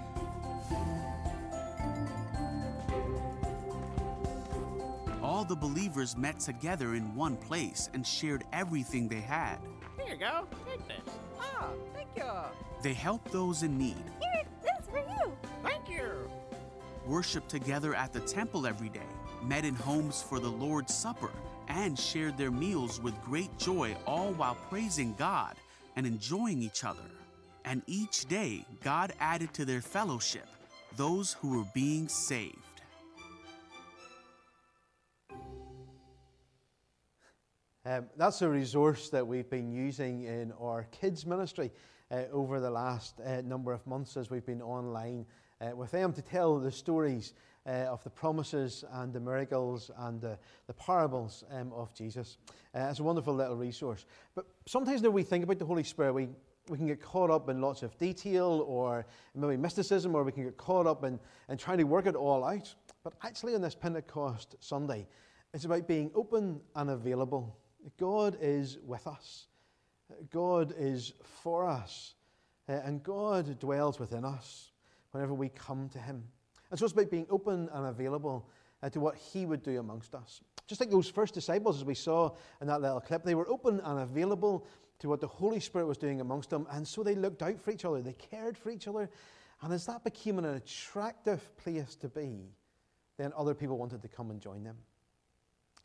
The 5.47 5.55
believers 5.55 6.17
met 6.17 6.39
together 6.39 6.95
in 6.95 7.15
one 7.15 7.37
place 7.37 7.89
and 7.93 8.05
shared 8.05 8.43
everything 8.53 9.07
they 9.07 9.21
had. 9.21 9.57
Here 9.97 10.13
you 10.13 10.17
go. 10.17 10.45
Take 10.67 10.87
this. 10.87 11.13
Ah, 11.39 11.69
thank 11.93 12.09
you. 12.15 12.23
They 12.81 12.93
helped 12.93 13.31
those 13.31 13.63
in 13.63 13.77
need, 13.77 14.03
Here, 14.21 14.43
this 14.61 14.87
for 14.89 14.99
you. 14.99 15.31
Thank 15.63 15.89
you. 15.89 16.29
worshiped 17.05 17.49
together 17.49 17.95
at 17.95 18.11
the 18.13 18.19
temple 18.21 18.67
every 18.67 18.89
day, 18.89 19.09
met 19.43 19.63
in 19.65 19.75
homes 19.75 20.21
for 20.21 20.39
the 20.39 20.49
Lord's 20.49 20.93
Supper, 20.93 21.31
and 21.69 21.97
shared 21.97 22.37
their 22.37 22.51
meals 22.51 23.01
with 23.01 23.13
great 23.23 23.57
joy, 23.57 23.95
all 24.05 24.31
while 24.33 24.55
praising 24.69 25.15
God 25.17 25.55
and 25.95 26.05
enjoying 26.05 26.61
each 26.61 26.83
other. 26.83 27.09
And 27.65 27.81
each 27.87 28.25
day, 28.27 28.65
God 28.83 29.13
added 29.19 29.53
to 29.55 29.65
their 29.65 29.81
fellowship 29.81 30.47
those 30.95 31.33
who 31.33 31.57
were 31.57 31.65
being 31.73 32.07
saved. 32.07 32.66
Um, 37.87 38.07
that's 38.17 38.41
a 38.41 38.49
resource 38.49 39.09
that 39.11 39.25
we've 39.25 39.49
been 39.49 39.71
using 39.71 40.23
in 40.23 40.51
our 40.59 40.83
kids' 40.91 41.25
ministry 41.25 41.71
uh, 42.11 42.23
over 42.33 42.59
the 42.59 42.69
last 42.69 43.21
uh, 43.21 43.39
number 43.39 43.71
of 43.71 43.87
months 43.87 44.17
as 44.17 44.29
we've 44.29 44.45
been 44.45 44.61
online 44.61 45.25
uh, 45.61 45.73
with 45.73 45.91
them 45.91 46.11
to 46.11 46.21
tell 46.21 46.59
the 46.59 46.69
stories 46.69 47.33
uh, 47.65 47.85
of 47.87 48.03
the 48.03 48.09
promises 48.09 48.83
and 48.91 49.13
the 49.13 49.21
miracles 49.21 49.89
and 49.99 50.19
the, 50.19 50.37
parables 50.77 51.45
um, 51.49 51.71
of 51.71 51.93
Jesus. 51.93 52.39
Uh, 52.75 52.87
it's 52.89 52.99
a 52.99 53.03
wonderful 53.03 53.33
little 53.33 53.55
resource. 53.55 54.05
But 54.35 54.47
sometimes 54.65 55.01
when 55.01 55.13
we 55.13 55.23
think 55.23 55.45
about 55.45 55.57
the 55.57 55.65
Holy 55.65 55.85
Spirit, 55.85 56.11
we, 56.11 56.27
we 56.67 56.75
can 56.75 56.87
get 56.87 57.01
caught 57.01 57.31
up 57.31 57.47
in 57.47 57.61
lots 57.61 57.83
of 57.83 57.97
detail 57.97 58.65
or 58.67 59.05
maybe 59.33 59.55
mysticism, 59.55 60.13
or 60.13 60.25
we 60.25 60.33
can 60.33 60.43
get 60.43 60.57
caught 60.57 60.87
up 60.87 61.05
in, 61.05 61.17
in 61.47 61.57
trying 61.57 61.77
to 61.77 61.85
work 61.85 62.05
it 62.05 62.15
all 62.15 62.43
out. 62.43 62.75
But 63.05 63.13
actually, 63.23 63.55
on 63.55 63.61
this 63.61 63.75
Pentecost 63.75 64.57
Sunday, 64.59 65.07
it's 65.53 65.63
about 65.63 65.87
being 65.87 66.11
open 66.15 66.59
and 66.75 66.89
available. 66.89 67.57
God 67.97 68.37
is 68.41 68.77
with 68.85 69.07
us. 69.07 69.47
God 70.31 70.73
is 70.77 71.13
for 71.21 71.67
us. 71.67 72.15
Uh, 72.69 72.73
and 72.83 73.01
God 73.03 73.59
dwells 73.59 73.99
within 73.99 74.25
us 74.25 74.71
whenever 75.11 75.33
we 75.33 75.49
come 75.49 75.89
to 75.89 75.99
Him. 75.99 76.23
And 76.69 76.79
so 76.79 76.85
it's 76.85 76.93
about 76.93 77.09
being 77.09 77.27
open 77.29 77.69
and 77.71 77.87
available 77.87 78.49
uh, 78.83 78.89
to 78.89 78.99
what 78.99 79.15
He 79.15 79.45
would 79.45 79.63
do 79.63 79.79
amongst 79.79 80.15
us. 80.15 80.41
Just 80.67 80.81
like 80.81 80.89
those 80.89 81.09
first 81.09 81.33
disciples, 81.33 81.77
as 81.77 81.85
we 81.85 81.95
saw 81.95 82.35
in 82.61 82.67
that 82.67 82.81
little 82.81 82.99
clip, 82.99 83.23
they 83.23 83.35
were 83.35 83.47
open 83.47 83.79
and 83.83 83.99
available 83.99 84.67
to 84.99 85.07
what 85.07 85.21
the 85.21 85.27
Holy 85.27 85.59
Spirit 85.59 85.85
was 85.85 85.97
doing 85.97 86.19
amongst 86.19 86.49
them. 86.49 86.67
And 86.71 86.85
so 86.85 87.03
they 87.03 87.15
looked 87.15 87.41
out 87.41 87.59
for 87.61 87.71
each 87.71 87.85
other, 87.85 88.01
they 88.01 88.13
cared 88.13 88.57
for 88.57 88.69
each 88.69 88.87
other. 88.87 89.09
And 89.61 89.73
as 89.73 89.85
that 89.85 90.03
became 90.03 90.37
an 90.39 90.45
attractive 90.45 91.55
place 91.57 91.95
to 91.95 92.09
be, 92.09 92.51
then 93.17 93.31
other 93.35 93.53
people 93.53 93.77
wanted 93.77 94.01
to 94.01 94.07
come 94.07 94.29
and 94.29 94.41
join 94.41 94.63
them. 94.63 94.77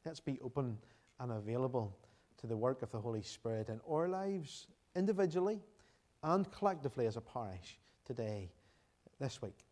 Let's 0.05 0.21
be 0.21 0.39
open 0.43 0.79
and 1.23 1.31
available 1.31 1.97
to 2.37 2.49
the 2.49 2.57
work 2.57 2.83
of 2.83 2.91
the 2.91 2.99
Holy 2.99 3.23
Spirit 3.23 3.69
in 3.69 3.81
our 3.89 4.09
lives, 4.09 4.67
individually 4.97 5.61
and 6.25 6.51
collectively 6.51 7.07
as 7.07 7.17
a 7.17 7.21
parish 7.21 7.79
today 8.05 8.51
this 9.21 9.41
week 9.41 9.65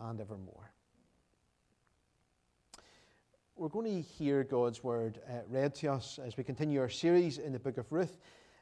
and 0.00 0.20
evermore. 0.20 0.70
We're 3.56 3.68
going 3.68 3.86
to 3.86 4.00
hear 4.02 4.44
God's 4.44 4.84
word 4.84 5.18
uh, 5.26 5.40
read 5.48 5.74
to 5.76 5.92
us 5.92 6.18
as 6.18 6.36
we 6.36 6.44
continue 6.44 6.80
our 6.80 6.88
series 6.90 7.38
in 7.38 7.52
the 7.52 7.58
book 7.58 7.78
of 7.78 7.90
Ruth. 7.90 8.18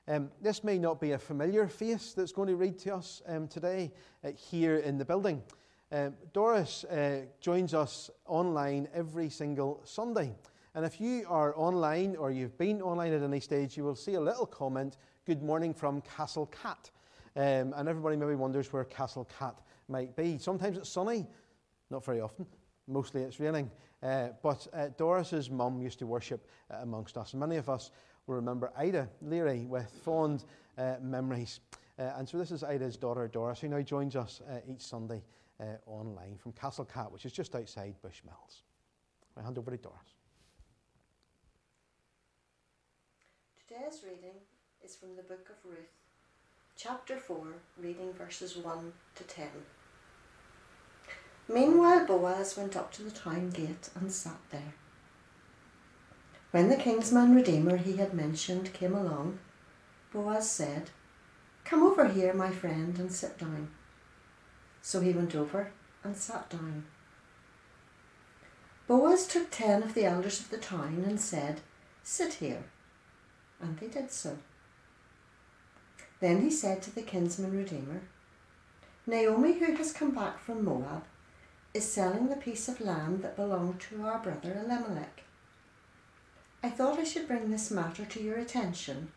Um, 0.06 0.30
this 0.40 0.62
may 0.62 0.78
not 0.78 1.00
be 1.00 1.12
a 1.12 1.18
familiar 1.18 1.66
face 1.66 2.12
that's 2.12 2.32
going 2.32 2.48
to 2.48 2.56
read 2.56 2.78
to 2.80 2.94
us 2.94 3.22
um, 3.26 3.48
today 3.48 3.92
uh, 4.24 4.30
here 4.30 4.76
in 4.76 4.98
the 4.98 5.04
building. 5.04 5.42
Um, 5.90 6.14
Doris 6.32 6.84
uh, 6.84 7.22
joins 7.40 7.74
us 7.74 8.08
online 8.26 8.88
every 8.94 9.30
single 9.30 9.80
Sunday. 9.84 10.34
And 10.78 10.86
if 10.86 11.00
you 11.00 11.24
are 11.28 11.58
online 11.58 12.14
or 12.14 12.30
you've 12.30 12.56
been 12.56 12.80
online 12.80 13.12
at 13.12 13.20
any 13.20 13.40
stage, 13.40 13.76
you 13.76 13.82
will 13.82 13.96
see 13.96 14.14
a 14.14 14.20
little 14.20 14.46
comment 14.46 14.96
Good 15.26 15.42
morning 15.42 15.74
from 15.74 16.00
Castlecat. 16.02 16.92
Um, 17.34 17.74
and 17.76 17.88
everybody 17.88 18.14
maybe 18.14 18.36
wonders 18.36 18.72
where 18.72 18.84
Castle 18.84 19.28
Cat 19.40 19.60
might 19.88 20.14
be. 20.14 20.38
Sometimes 20.38 20.78
it's 20.78 20.88
sunny, 20.88 21.26
not 21.90 22.04
very 22.04 22.20
often. 22.20 22.46
Mostly 22.86 23.22
it's 23.22 23.40
raining. 23.40 23.72
Uh, 24.04 24.28
but 24.40 24.68
uh, 24.72 24.90
Doris's 24.96 25.50
mum 25.50 25.82
used 25.82 25.98
to 25.98 26.06
worship 26.06 26.46
uh, 26.70 26.76
amongst 26.82 27.18
us. 27.18 27.34
Many 27.34 27.56
of 27.56 27.68
us 27.68 27.90
will 28.28 28.36
remember 28.36 28.70
Ida 28.78 29.08
Leary 29.20 29.66
with 29.66 29.90
fond 30.04 30.44
uh, 30.78 30.94
memories. 31.02 31.58
Uh, 31.98 32.12
and 32.18 32.28
so 32.28 32.38
this 32.38 32.52
is 32.52 32.62
Ida's 32.62 32.96
daughter, 32.96 33.26
Doris, 33.26 33.58
who 33.58 33.66
now 33.66 33.82
joins 33.82 34.14
us 34.14 34.42
uh, 34.48 34.60
each 34.70 34.82
Sunday 34.82 35.24
online 35.86 36.36
from 36.38 36.52
Castlecat, 36.52 37.10
which 37.10 37.26
is 37.26 37.32
just 37.32 37.56
outside 37.56 37.96
Bushmills. 38.00 38.62
I 39.36 39.42
hand 39.42 39.58
over 39.58 39.72
to 39.72 39.76
Doris. 39.76 40.17
Today's 43.68 44.00
reading 44.02 44.36
is 44.82 44.96
from 44.96 45.14
the 45.14 45.22
book 45.22 45.50
of 45.50 45.70
Ruth, 45.70 45.92
chapter 46.74 47.18
4, 47.18 47.36
reading 47.76 48.14
verses 48.14 48.56
1 48.56 48.92
to 49.16 49.24
10. 49.24 49.46
Meanwhile, 51.48 52.06
Boaz 52.06 52.56
went 52.56 52.76
up 52.76 52.90
to 52.92 53.02
the 53.02 53.10
town 53.10 53.50
gate 53.50 53.90
and 53.94 54.10
sat 54.10 54.38
there. 54.50 54.72
When 56.50 56.70
the 56.70 56.76
kinsman 56.76 57.34
redeemer 57.34 57.76
he 57.76 57.98
had 57.98 58.14
mentioned 58.14 58.72
came 58.72 58.94
along, 58.94 59.38
Boaz 60.14 60.50
said, 60.50 60.88
Come 61.64 61.82
over 61.82 62.08
here, 62.08 62.32
my 62.32 62.50
friend, 62.50 62.98
and 62.98 63.12
sit 63.12 63.36
down. 63.36 63.68
So 64.80 65.00
he 65.00 65.12
went 65.12 65.34
over 65.34 65.72
and 66.02 66.16
sat 66.16 66.48
down. 66.48 66.86
Boaz 68.86 69.26
took 69.26 69.50
ten 69.50 69.82
of 69.82 69.92
the 69.92 70.06
elders 70.06 70.40
of 70.40 70.48
the 70.48 70.56
town 70.56 71.04
and 71.06 71.20
said, 71.20 71.60
Sit 72.02 72.34
here. 72.34 72.64
And 73.60 73.78
they 73.78 73.88
did 73.88 74.10
so. 74.10 74.38
Then 76.20 76.42
he 76.42 76.50
said 76.50 76.82
to 76.82 76.94
the 76.94 77.02
kinsman 77.02 77.56
redeemer, 77.56 78.02
Naomi, 79.06 79.58
who 79.58 79.74
has 79.76 79.92
come 79.92 80.10
back 80.10 80.38
from 80.38 80.64
Moab, 80.64 81.04
is 81.72 81.90
selling 81.90 82.28
the 82.28 82.36
piece 82.36 82.68
of 82.68 82.80
land 82.80 83.22
that 83.22 83.36
belonged 83.36 83.80
to 83.80 84.04
our 84.04 84.18
brother 84.18 84.54
Elimelech. 84.64 85.22
I 86.62 86.70
thought 86.70 86.98
I 86.98 87.04
should 87.04 87.28
bring 87.28 87.50
this 87.50 87.70
matter 87.70 88.04
to 88.04 88.22
your 88.22 88.36
attention 88.36 89.12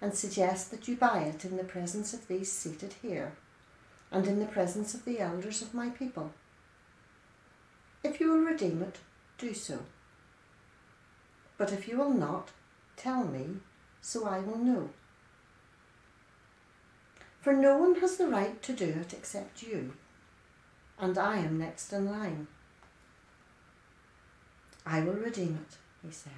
and 0.00 0.14
suggest 0.14 0.70
that 0.70 0.86
you 0.86 0.96
buy 0.96 1.20
it 1.22 1.44
in 1.44 1.56
the 1.56 1.64
presence 1.64 2.14
of 2.14 2.28
these 2.28 2.52
seated 2.52 2.94
here 3.02 3.32
and 4.12 4.26
in 4.26 4.38
the 4.38 4.46
presence 4.46 4.94
of 4.94 5.04
the 5.04 5.18
elders 5.18 5.60
of 5.60 5.74
my 5.74 5.90
people. 5.90 6.32
If 8.04 8.20
you 8.20 8.30
will 8.30 8.40
redeem 8.40 8.80
it, 8.82 8.98
do 9.38 9.54
so. 9.54 9.80
But 11.56 11.72
if 11.72 11.88
you 11.88 11.98
will 11.98 12.14
not, 12.14 12.52
tell 12.96 13.24
me, 13.24 13.56
so 14.00 14.26
I 14.26 14.38
will 14.40 14.58
know. 14.58 14.90
For 17.40 17.52
no 17.52 17.78
one 17.78 17.96
has 17.96 18.16
the 18.16 18.26
right 18.28 18.60
to 18.62 18.72
do 18.72 18.86
it 18.86 19.12
except 19.12 19.62
you 19.62 19.92
and 21.00 21.16
I 21.16 21.38
am 21.38 21.58
next 21.58 21.92
in 21.92 22.10
line. 22.10 22.48
I 24.84 25.00
will 25.00 25.14
redeem 25.14 25.60
it, 25.68 25.76
he 26.04 26.12
said. 26.12 26.32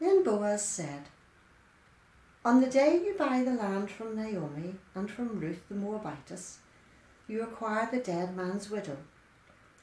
Then 0.00 0.24
Boaz 0.24 0.64
said, 0.64 1.04
On 2.44 2.60
the 2.60 2.66
day 2.66 3.00
you 3.04 3.14
buy 3.16 3.42
the 3.42 3.52
land 3.52 3.90
from 3.90 4.16
Naomi 4.16 4.74
and 4.94 5.10
from 5.10 5.40
Ruth 5.40 5.62
the 5.68 5.74
Moabitess, 5.74 6.58
you 7.28 7.42
acquire 7.42 7.88
the 7.90 7.98
dead 7.98 8.36
man's 8.36 8.70
widow 8.70 8.98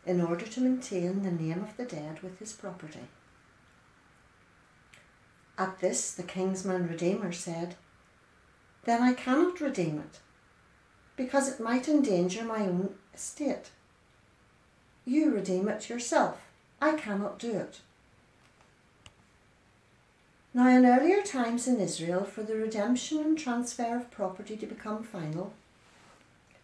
in 0.05 0.19
order 0.19 0.45
to 0.45 0.61
maintain 0.61 1.23
the 1.23 1.31
name 1.31 1.63
of 1.63 1.77
the 1.77 1.85
dead 1.85 2.21
with 2.21 2.39
his 2.39 2.53
property. 2.53 3.07
At 5.57 5.79
this, 5.79 6.11
the 6.11 6.23
kinsman 6.23 6.87
redeemer 6.87 7.31
said, 7.31 7.75
Then 8.85 9.03
I 9.03 9.13
cannot 9.13 9.61
redeem 9.61 9.99
it 9.99 10.19
because 11.15 11.47
it 11.47 11.59
might 11.59 11.87
endanger 11.87 12.43
my 12.43 12.61
own 12.61 12.95
estate. 13.13 13.69
You 15.05 15.31
redeem 15.31 15.67
it 15.67 15.89
yourself. 15.89 16.41
I 16.81 16.93
cannot 16.93 17.37
do 17.37 17.51
it. 17.51 17.81
Now, 20.55 20.67
in 20.67 20.85
earlier 20.85 21.21
times 21.21 21.67
in 21.67 21.79
Israel, 21.79 22.23
for 22.23 22.43
the 22.43 22.55
redemption 22.55 23.19
and 23.19 23.37
transfer 23.37 23.97
of 23.97 24.11
property 24.11 24.55
to 24.57 24.67
become 24.67 25.03
final, 25.03 25.53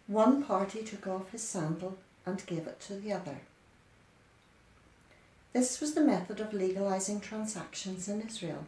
one 0.06 0.42
party 0.44 0.82
took 0.82 1.06
off 1.06 1.30
his 1.30 1.42
sandal 1.42 1.98
and 2.24 2.44
gave 2.46 2.66
it 2.66 2.80
to 2.80 2.94
the 2.94 3.12
other. 3.12 3.38
This 5.52 5.80
was 5.80 5.94
the 5.94 6.02
method 6.02 6.38
of 6.38 6.52
legalizing 6.52 7.20
transactions 7.20 8.08
in 8.08 8.22
Israel. 8.22 8.66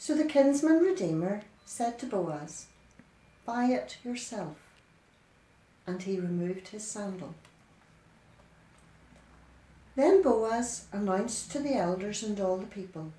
So 0.00 0.14
the 0.14 0.24
kinsman 0.24 0.78
redeemer 0.78 1.42
said 1.66 1.98
to 1.98 2.06
Boaz, 2.06 2.68
Buy 3.44 3.66
it 3.66 3.98
yourself. 4.02 4.56
And 5.86 6.02
he 6.02 6.18
removed 6.18 6.68
his 6.68 6.84
sandal. 6.84 7.34
Then 9.96 10.22
Boaz 10.22 10.86
announced 10.90 11.52
to 11.52 11.58
the 11.58 11.74
elders 11.74 12.22
and 12.22 12.40
all 12.40 12.56
the 12.56 12.64
people 12.64 13.12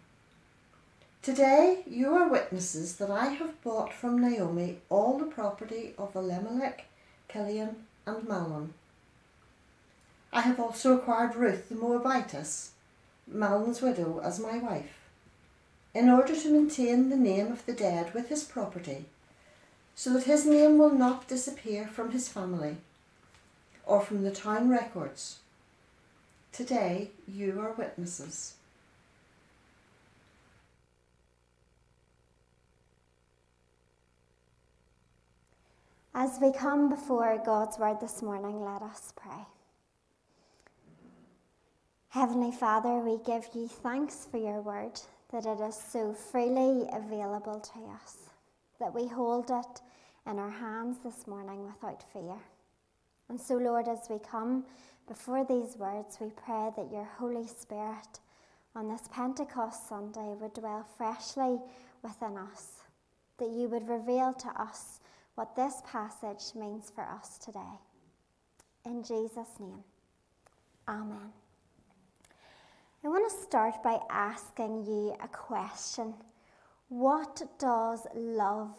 Today 1.22 1.84
you 1.86 2.16
are 2.16 2.28
witnesses 2.28 2.96
that 2.96 3.12
I 3.12 3.28
have 3.28 3.62
bought 3.62 3.94
from 3.94 4.20
Naomi 4.20 4.80
all 4.90 5.20
the 5.20 5.26
property 5.26 5.94
of 6.00 6.16
Elimelech, 6.16 6.86
Kilion, 7.30 7.76
and 8.08 8.28
Mahlon. 8.28 8.70
I 10.34 10.42
have 10.42 10.60
also 10.60 10.98
acquired 10.98 11.36
Ruth 11.36 11.70
the 11.70 11.76
Moabitess, 11.76 12.72
Mahlon's 13.32 13.84
widow, 13.84 14.20
as 14.24 14.40
my 14.40 14.58
wife, 14.58 15.00
in 15.94 16.10
order 16.10 16.36
to 16.36 16.52
maintain 16.52 17.10
the 17.10 17.18
name 17.18 17.52
of 17.52 17.66
the 17.66 17.74
dead 17.74 18.14
with 18.14 18.30
his 18.30 18.44
property 18.44 19.06
so 19.96 20.14
that 20.14 20.24
his 20.24 20.46
name 20.46 20.78
will 20.78 20.92
not 20.92 21.28
disappear 21.28 21.88
from 21.88 22.12
his 22.12 22.30
family 22.30 22.78
or 23.86 24.02
from 24.02 24.24
the 24.24 24.32
town 24.32 24.70
records. 24.70 25.40
Today 26.52 27.12
you 27.28 27.60
are 27.60 27.74
witnesses. 27.74 28.56
As 36.14 36.40
we 36.42 36.52
come 36.52 36.90
before 36.90 37.42
God's 37.46 37.80
Word 37.80 38.02
this 38.02 38.22
morning, 38.22 38.66
let 38.66 38.82
us 38.82 39.14
pray. 39.16 39.46
Heavenly 42.10 42.52
Father, 42.52 42.98
we 42.98 43.18
give 43.26 43.48
you 43.54 43.70
thanks 43.70 44.28
for 44.30 44.38
your 44.38 44.60
Word, 44.62 45.00
that 45.32 45.46
it 45.46 45.60
is 45.62 45.76
so 45.76 46.14
freely 46.14 46.88
available 46.92 47.60
to 47.60 47.80
us 48.04 48.18
that 48.80 48.94
we 48.94 49.08
hold 49.08 49.50
it 49.50 49.82
in 50.28 50.40
our 50.40 50.50
hands 50.50 50.98
this 51.04 51.28
morning 51.28 51.66
without 51.66 52.04
fear. 52.12 52.38
And 53.30 53.40
so, 53.40 53.56
Lord, 53.56 53.88
as 53.88 54.10
we 54.10 54.20
come 54.20 54.66
before 55.08 55.46
these 55.46 55.78
words, 55.78 56.18
we 56.20 56.30
pray 56.32 56.70
that 56.76 56.92
your 56.92 57.08
Holy 57.18 57.48
Spirit 57.48 58.20
on 58.76 58.88
this 58.88 59.04
Pentecost 59.12 59.88
Sunday 59.88 60.34
would 60.40 60.54
dwell 60.54 60.86
freshly 60.98 61.60
within 62.04 62.38
us, 62.38 62.82
that 63.38 63.50
you 63.50 63.68
would 63.68 63.88
reveal 63.88 64.34
to 64.34 64.50
us 64.62 65.00
what 65.36 65.56
this 65.56 65.82
passage 65.86 66.56
means 66.56 66.92
for 66.94 67.04
us 67.04 67.38
today. 67.38 67.80
In 68.86 69.04
Jesus' 69.04 69.60
name, 69.60 69.84
Amen. 70.88 71.41
I 73.03 73.08
want 73.08 73.27
to 73.31 73.43
start 73.43 73.81
by 73.81 74.00
asking 74.12 74.86
you 74.86 75.15
a 75.24 75.27
question. 75.27 76.13
What 76.88 77.41
does 77.58 78.05
love 78.13 78.77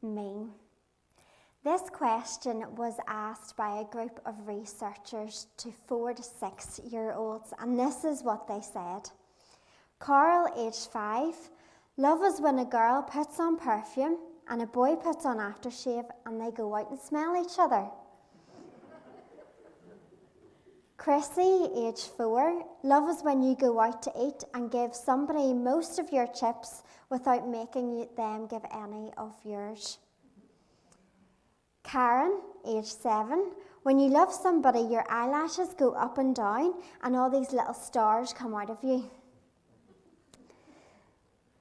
mean? 0.00 0.50
This 1.64 1.82
question 1.90 2.64
was 2.76 2.94
asked 3.08 3.56
by 3.56 3.80
a 3.80 3.92
group 3.92 4.20
of 4.24 4.46
researchers 4.46 5.48
to 5.56 5.72
four 5.88 6.14
to 6.14 6.22
six 6.22 6.80
year 6.88 7.14
olds, 7.14 7.52
and 7.58 7.76
this 7.76 8.04
is 8.04 8.22
what 8.22 8.46
they 8.46 8.60
said 8.60 9.10
Carl, 9.98 10.46
aged 10.56 10.88
five, 10.92 11.34
love 11.96 12.22
is 12.22 12.40
when 12.40 12.60
a 12.60 12.64
girl 12.64 13.02
puts 13.02 13.40
on 13.40 13.56
perfume 13.56 14.18
and 14.48 14.62
a 14.62 14.66
boy 14.66 14.94
puts 14.94 15.26
on 15.26 15.38
aftershave 15.38 16.08
and 16.26 16.40
they 16.40 16.52
go 16.52 16.76
out 16.76 16.90
and 16.90 17.00
smell 17.00 17.34
each 17.36 17.58
other. 17.58 17.88
Chrissy, 21.04 21.68
age 21.76 22.00
four, 22.16 22.64
love 22.82 23.10
is 23.10 23.22
when 23.22 23.42
you 23.42 23.54
go 23.56 23.78
out 23.78 24.00
to 24.04 24.12
eat 24.18 24.42
and 24.54 24.70
give 24.70 24.94
somebody 24.94 25.52
most 25.52 25.98
of 25.98 26.10
your 26.10 26.26
chips 26.28 26.82
without 27.10 27.46
making 27.46 28.08
them 28.16 28.46
give 28.46 28.62
any 28.72 29.12
of 29.18 29.34
yours. 29.44 29.98
Karen, 31.82 32.40
age 32.66 32.86
seven, 32.86 33.52
when 33.82 33.98
you 33.98 34.08
love 34.08 34.32
somebody, 34.32 34.80
your 34.80 35.04
eyelashes 35.10 35.74
go 35.74 35.92
up 35.92 36.16
and 36.16 36.34
down 36.34 36.72
and 37.02 37.14
all 37.14 37.28
these 37.28 37.52
little 37.52 37.74
stars 37.74 38.32
come 38.32 38.54
out 38.54 38.70
of 38.70 38.78
you. 38.82 39.10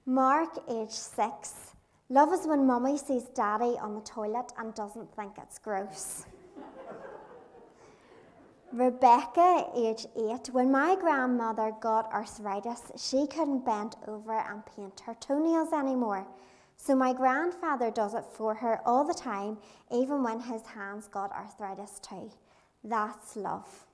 Mark, 0.06 0.58
age 0.70 0.92
six, 0.92 1.76
love 2.08 2.32
is 2.32 2.48
when 2.48 2.66
mummy 2.66 2.98
sees 2.98 3.24
daddy 3.36 3.76
on 3.82 3.94
the 3.94 4.02
toilet 4.10 4.54
and 4.58 4.74
doesn't 4.74 5.14
think 5.18 5.34
it's 5.38 5.60
gross. 5.60 6.24
Rebecca, 8.74 9.68
age 9.76 10.08
eight, 10.16 10.50
when 10.52 10.72
my 10.72 10.96
grandmother 11.00 11.74
got 11.80 12.12
arthritis, 12.12 12.82
she 12.98 13.28
couldn't 13.28 13.64
bend 13.64 13.96
over 14.08 14.34
and 14.34 14.66
paint 14.66 15.00
her 15.02 15.14
toenails 15.14 15.72
anymore. 15.72 16.26
So 16.76 16.96
my 16.96 17.14
grandfather 17.14 17.92
does 17.92 18.16
it 18.16 18.26
for 18.34 18.56
her 18.56 18.82
all 18.84 19.04
the 19.04 19.14
time, 19.14 19.60
even 19.92 20.24
when 20.24 20.40
his 20.40 20.66
hands 20.66 21.08
got 21.08 21.32
arthritis 21.32 22.00
too. 22.00 22.32
That's 22.84 23.36
love. 23.36 23.86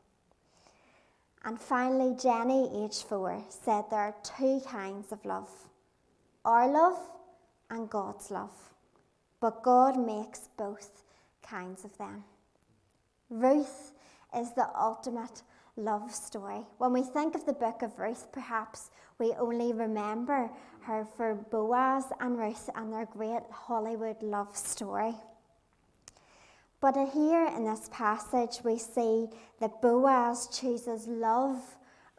And 1.44 1.60
finally, 1.60 2.16
Jenny, 2.16 2.86
age 2.86 3.04
four, 3.04 3.44
said 3.50 3.84
there 3.90 4.00
are 4.00 4.16
two 4.24 4.62
kinds 4.66 5.12
of 5.12 5.26
love 5.26 5.50
our 6.46 6.72
love 6.72 7.00
and 7.70 7.90
God's 7.90 8.32
love. 8.32 8.72
But 9.42 9.62
God 9.62 10.00
makes 10.00 10.48
both 10.58 11.04
kinds 11.44 11.84
of 11.84 11.98
them. 11.98 12.24
Ruth 13.30 13.92
is 14.36 14.52
the 14.52 14.68
ultimate 14.78 15.44
love 15.76 16.14
story. 16.14 16.62
When 16.78 16.94
we 16.94 17.04
think 17.04 17.36
of 17.36 17.46
the 17.46 17.54
book 17.54 17.82
of 17.82 17.98
Ruth, 17.98 18.32
perhaps 18.32 18.92
we 19.18 19.34
only 19.40 19.74
remember 19.74 20.50
her 20.82 21.06
for 21.16 21.36
Boaz 21.36 22.06
and 22.20 22.38
Ruth 22.38 22.70
and 22.76 22.92
their 22.92 23.06
great 23.06 23.44
Hollywood 23.52 24.22
love 24.22 24.56
story. 24.56 25.16
But 26.82 26.96
here 27.14 27.46
in 27.48 27.66
this 27.66 27.90
passage, 27.92 28.60
we 28.64 28.78
see 28.78 29.28
that 29.60 29.82
Boaz 29.82 30.48
chooses 30.48 31.08
love 31.08 31.62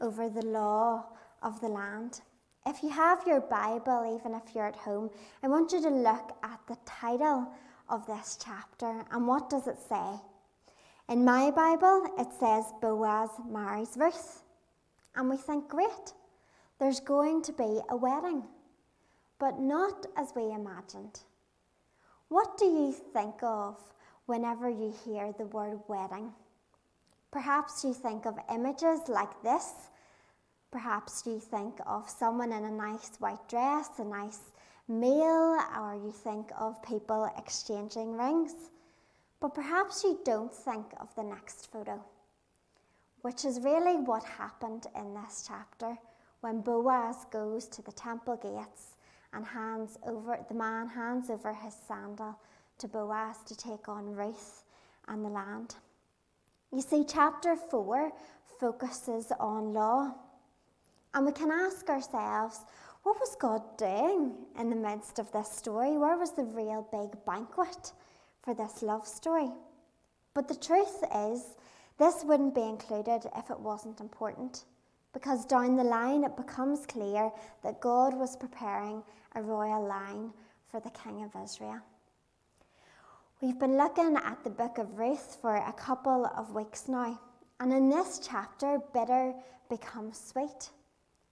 over 0.01 0.29
the 0.29 0.45
law 0.45 1.07
of 1.43 1.61
the 1.61 1.69
land. 1.69 2.21
If 2.67 2.83
you 2.83 2.91
have 2.91 3.27
your 3.27 3.41
Bible, 3.41 4.19
even 4.19 4.35
if 4.35 4.55
you're 4.55 4.67
at 4.67 4.77
home, 4.77 5.11
I 5.43 5.49
want 5.49 5.73
you 5.73 5.81
to 5.83 5.89
look 5.89 6.37
at 6.43 6.61
the 6.69 6.77
title 6.85 7.51
of 7.89 8.07
this 8.07 8.39
chapter 8.43 9.05
and 9.11 9.27
what 9.27 9.49
does 9.49 9.67
it 9.67 9.79
say? 9.89 10.21
In 11.11 11.25
my 11.25 11.51
Bible, 11.51 12.07
it 12.19 12.29
says 12.39 12.73
Boaz 12.81 13.31
marries 13.45 13.97
Ruth. 13.97 14.45
And 15.17 15.29
we 15.29 15.37
think, 15.37 15.69
great, 15.69 16.13
there's 16.79 17.01
going 17.01 17.43
to 17.43 17.53
be 17.53 17.81
a 17.89 17.97
wedding, 17.97 18.45
but 19.41 19.59
not 19.59 20.07
as 20.17 20.33
we 20.37 20.53
imagined. 20.53 21.19
What 22.29 22.57
do 22.57 22.65
you 22.65 22.93
think 22.93 23.43
of 23.43 23.77
whenever 24.27 24.71
you 24.71 24.95
hear 25.05 25.35
the 25.37 25.47
word 25.47 25.81
wedding? 25.89 26.31
Perhaps 27.33 27.83
you 27.83 27.93
think 27.93 28.25
of 28.25 28.39
images 28.49 29.01
like 29.09 29.43
this. 29.43 29.73
Perhaps 30.71 31.25
you 31.27 31.41
think 31.41 31.75
of 31.89 32.09
someone 32.09 32.53
in 32.53 32.63
a 32.67 32.71
nice 32.71 33.11
white 33.19 33.49
dress, 33.49 33.89
a 33.99 34.05
nice 34.05 34.53
meal, 34.87 35.59
or 35.77 36.01
you 36.01 36.13
think 36.13 36.53
of 36.57 36.81
people 36.85 37.29
exchanging 37.37 38.17
rings. 38.17 38.55
But 39.41 39.55
perhaps 39.55 40.05
you 40.05 40.21
don't 40.25 40.55
think 40.55 40.87
of 41.01 41.15
the 41.15 41.23
next 41.23 41.73
photo, 41.73 42.05
which 43.23 43.45
is 43.45 43.61
really 43.61 43.97
what 43.97 44.23
happened 44.23 44.87
in 44.95 45.15
this 45.15 45.45
chapter 45.49 45.97
when 46.41 46.61
Boaz 46.61 47.25
goes 47.31 47.67
to 47.69 47.83
the 47.83 47.93
temple 47.93 48.37
gates 48.37 48.97
and 49.33 49.45
hands 49.47 49.99
over 50.07 50.39
the 50.49 50.55
man 50.55 50.89
hands 50.89 51.31
over 51.31 51.55
his 51.55 51.75
sandal 51.89 52.39
to 52.79 52.89
Boaz 52.89 53.39
to 53.47 53.57
take 53.57 53.89
on 53.89 54.15
Ruth 54.15 54.65
and 55.09 55.25
the 55.25 55.31
land. 55.31 55.75
You 56.73 56.83
see, 56.83 57.05
chapter 57.07 57.57
4 57.57 58.13
focuses 58.59 59.33
on 59.41 59.73
law. 59.73 60.15
And 61.15 61.27
we 61.27 61.33
can 61.33 61.51
ask 61.51 61.89
ourselves, 61.89 62.61
what 63.03 63.19
was 63.19 63.37
God 63.37 63.63
doing 63.77 64.35
in 64.59 64.71
the 64.71 64.77
midst 64.77 65.19
of 65.19 65.33
this 65.33 65.51
story? 65.51 65.97
Where 65.97 66.17
was 66.17 66.33
the 66.33 66.45
real 66.45 66.87
big 66.93 67.25
banquet? 67.25 67.93
For 68.43 68.55
this 68.55 68.83
love 68.83 69.07
story. 69.07 69.51
But 70.35 70.49
the 70.49 70.55
truth 70.55 71.03
is, 71.15 71.43
this 71.99 72.25
wouldn't 72.25 72.55
be 72.55 72.63
included 72.63 73.29
if 73.37 73.51
it 73.51 73.61
wasn't 73.61 74.01
important, 74.01 74.65
because 75.13 75.45
down 75.45 75.77
the 75.77 75.85
line 75.85 76.25
it 76.25 76.37
becomes 76.37 76.87
clear 76.87 77.31
that 77.63 77.81
God 77.81 78.15
was 78.15 78.37
preparing 78.37 79.03
a 79.35 79.43
royal 79.43 79.87
line 79.87 80.33
for 80.71 80.81
the 80.81 80.91
King 80.91 81.25
of 81.25 81.43
Israel. 81.43 81.81
We've 83.41 83.59
been 83.59 83.77
looking 83.77 84.17
at 84.17 84.45
the 84.45 84.51
book 84.51 84.79
of 84.79 84.99
Ruth 84.99 85.39
for 85.41 85.57
a 85.57 85.73
couple 85.73 86.27
of 86.37 86.55
weeks 86.55 86.89
now, 86.89 87.19
and 87.59 87.73
in 87.73 87.89
this 87.89 88.21
chapter, 88.23 88.79
bitter 88.93 89.35
becomes 89.69 90.19
sweet. 90.19 90.71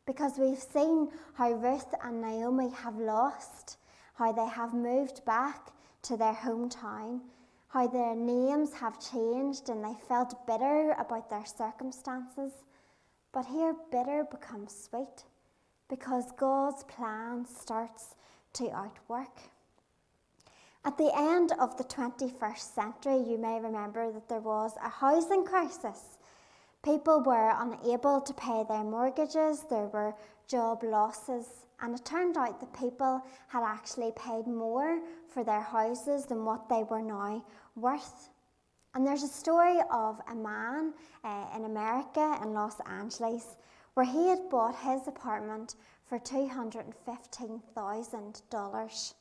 Because 0.07 0.39
we've 0.39 0.59
seen 0.59 1.11
how 1.35 1.53
Ruth 1.53 1.95
and 2.03 2.23
Naomi 2.23 2.71
have 2.71 2.97
lost, 2.97 3.77
how 4.15 4.33
they 4.33 4.49
have 4.49 4.73
moved 4.73 5.23
back 5.27 5.69
to 6.03 6.17
their 6.17 6.35
hometown, 6.35 7.21
how 7.69 7.87
their 7.87 8.15
names 8.15 8.73
have 8.75 9.01
changed 9.01 9.69
and 9.69 9.85
they 9.85 9.95
felt 10.09 10.47
bitter 10.47 10.93
about 10.99 11.29
their 11.29 11.45
circumstances. 11.45 12.53
But 13.33 13.47
here, 13.47 13.75
bitter 13.91 14.25
becomes 14.31 14.75
sweet 14.75 15.25
because 15.89 16.33
God's 16.39 16.85
plan 16.85 17.47
starts 17.47 18.15
to 18.55 18.71
outwork. 18.75 19.39
At 20.85 20.97
the 20.97 21.11
end 21.15 21.53
of 21.61 21.77
the 21.77 21.85
21st 21.85 22.75
century, 22.75 23.19
you 23.19 23.37
may 23.37 23.61
remember 23.61 24.11
that 24.13 24.29
there 24.29 24.41
was 24.41 24.73
a 24.83 24.89
housing 24.89 25.45
crisis. 25.45 26.19
People 26.83 27.21
were 27.23 27.53
unable 27.59 28.21
to 28.21 28.33
pay 28.35 28.65
their 28.69 28.85
mortgages, 28.85 29.65
there 29.69 29.89
were 29.89 30.15
job 30.47 30.83
losses, 30.83 31.47
and 31.81 31.95
it 31.95 32.05
turned 32.05 32.37
out 32.37 32.61
that 32.61 32.73
people 32.73 33.23
had 33.49 33.65
actually 33.65 34.13
paid 34.13 34.47
more 34.47 35.01
for 35.39 35.45
their 35.45 35.61
houses 35.61 36.25
than 36.25 36.45
what 36.45 36.69
they 36.69 36.83
were 36.83 37.01
now 37.01 37.45
worth. 37.77 38.31
And 38.93 39.07
there's 39.07 39.23
a 39.23 39.29
story 39.29 39.79
of 39.89 40.21
a 40.29 40.35
man 40.35 40.93
uh, 41.23 41.47
in 41.55 41.65
America, 41.65 42.37
in 42.43 42.55
Los 42.55 42.81
Angeles, 42.81 43.55
where 43.95 44.05
he 44.05 44.27
had 44.27 44.51
bought 44.51 44.75
his 44.75 45.07
apartment 45.07 45.77
for 46.07 46.19
$215,000. 46.19 49.15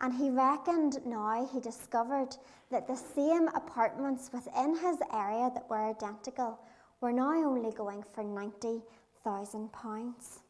And 0.00 0.12
he 0.12 0.28
reckoned 0.28 0.98
now 1.06 1.48
he 1.52 1.60
discovered 1.60 2.36
that 2.72 2.88
the 2.88 2.96
same 2.96 3.46
apartments 3.54 4.32
within 4.32 4.74
his 4.74 4.96
area 5.12 5.52
that 5.54 5.70
were 5.70 5.88
identical 5.88 6.58
were 7.00 7.12
now 7.12 7.30
only 7.30 7.70
going 7.70 8.02
for 8.12 8.24
£90,000. 8.24 10.40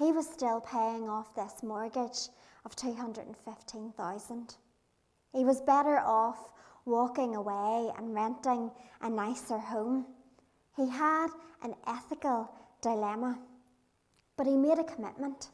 He 0.00 0.10
was 0.10 0.28
still 0.28 0.60
paying 0.62 1.08
off 1.08 1.32
this 1.36 1.62
mortgage 1.62 2.30
of 2.68 2.76
215,000. 2.76 4.56
He 5.32 5.42
was 5.42 5.62
better 5.62 6.00
off 6.00 6.52
walking 6.84 7.34
away 7.34 7.90
and 7.96 8.14
renting 8.14 8.70
a 9.00 9.08
nicer 9.08 9.56
home. 9.56 10.04
He 10.76 10.86
had 10.86 11.28
an 11.62 11.74
ethical 11.86 12.50
dilemma, 12.82 13.38
but 14.36 14.46
he 14.46 14.54
made 14.54 14.78
a 14.78 14.84
commitment. 14.84 15.48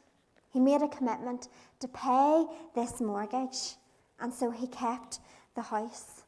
He 0.51 0.59
made 0.59 0.81
a 0.81 0.89
commitment 0.89 1.47
to 1.79 1.87
pay 1.87 2.45
this 2.75 2.99
mortgage, 2.99 3.77
and 4.19 4.33
so 4.33 4.51
he 4.51 4.67
kept 4.67 5.19
the 5.55 5.61
house. 5.61 6.23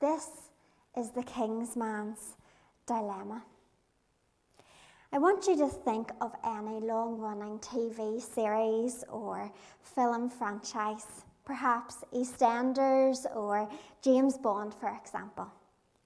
This 0.00 0.26
is 0.96 1.10
the 1.10 1.22
kinsman's 1.22 2.34
dilemma. 2.86 3.44
I 5.10 5.16
want 5.16 5.46
you 5.46 5.56
to 5.56 5.68
think 5.68 6.10
of 6.20 6.32
any 6.44 6.80
long 6.80 7.16
running 7.16 7.58
TV 7.60 8.20
series 8.20 9.04
or 9.08 9.50
film 9.80 10.28
franchise, 10.28 11.06
perhaps 11.46 12.04
EastEnders 12.12 13.24
or 13.34 13.70
James 14.02 14.36
Bond, 14.36 14.74
for 14.74 14.94
example. 14.94 15.50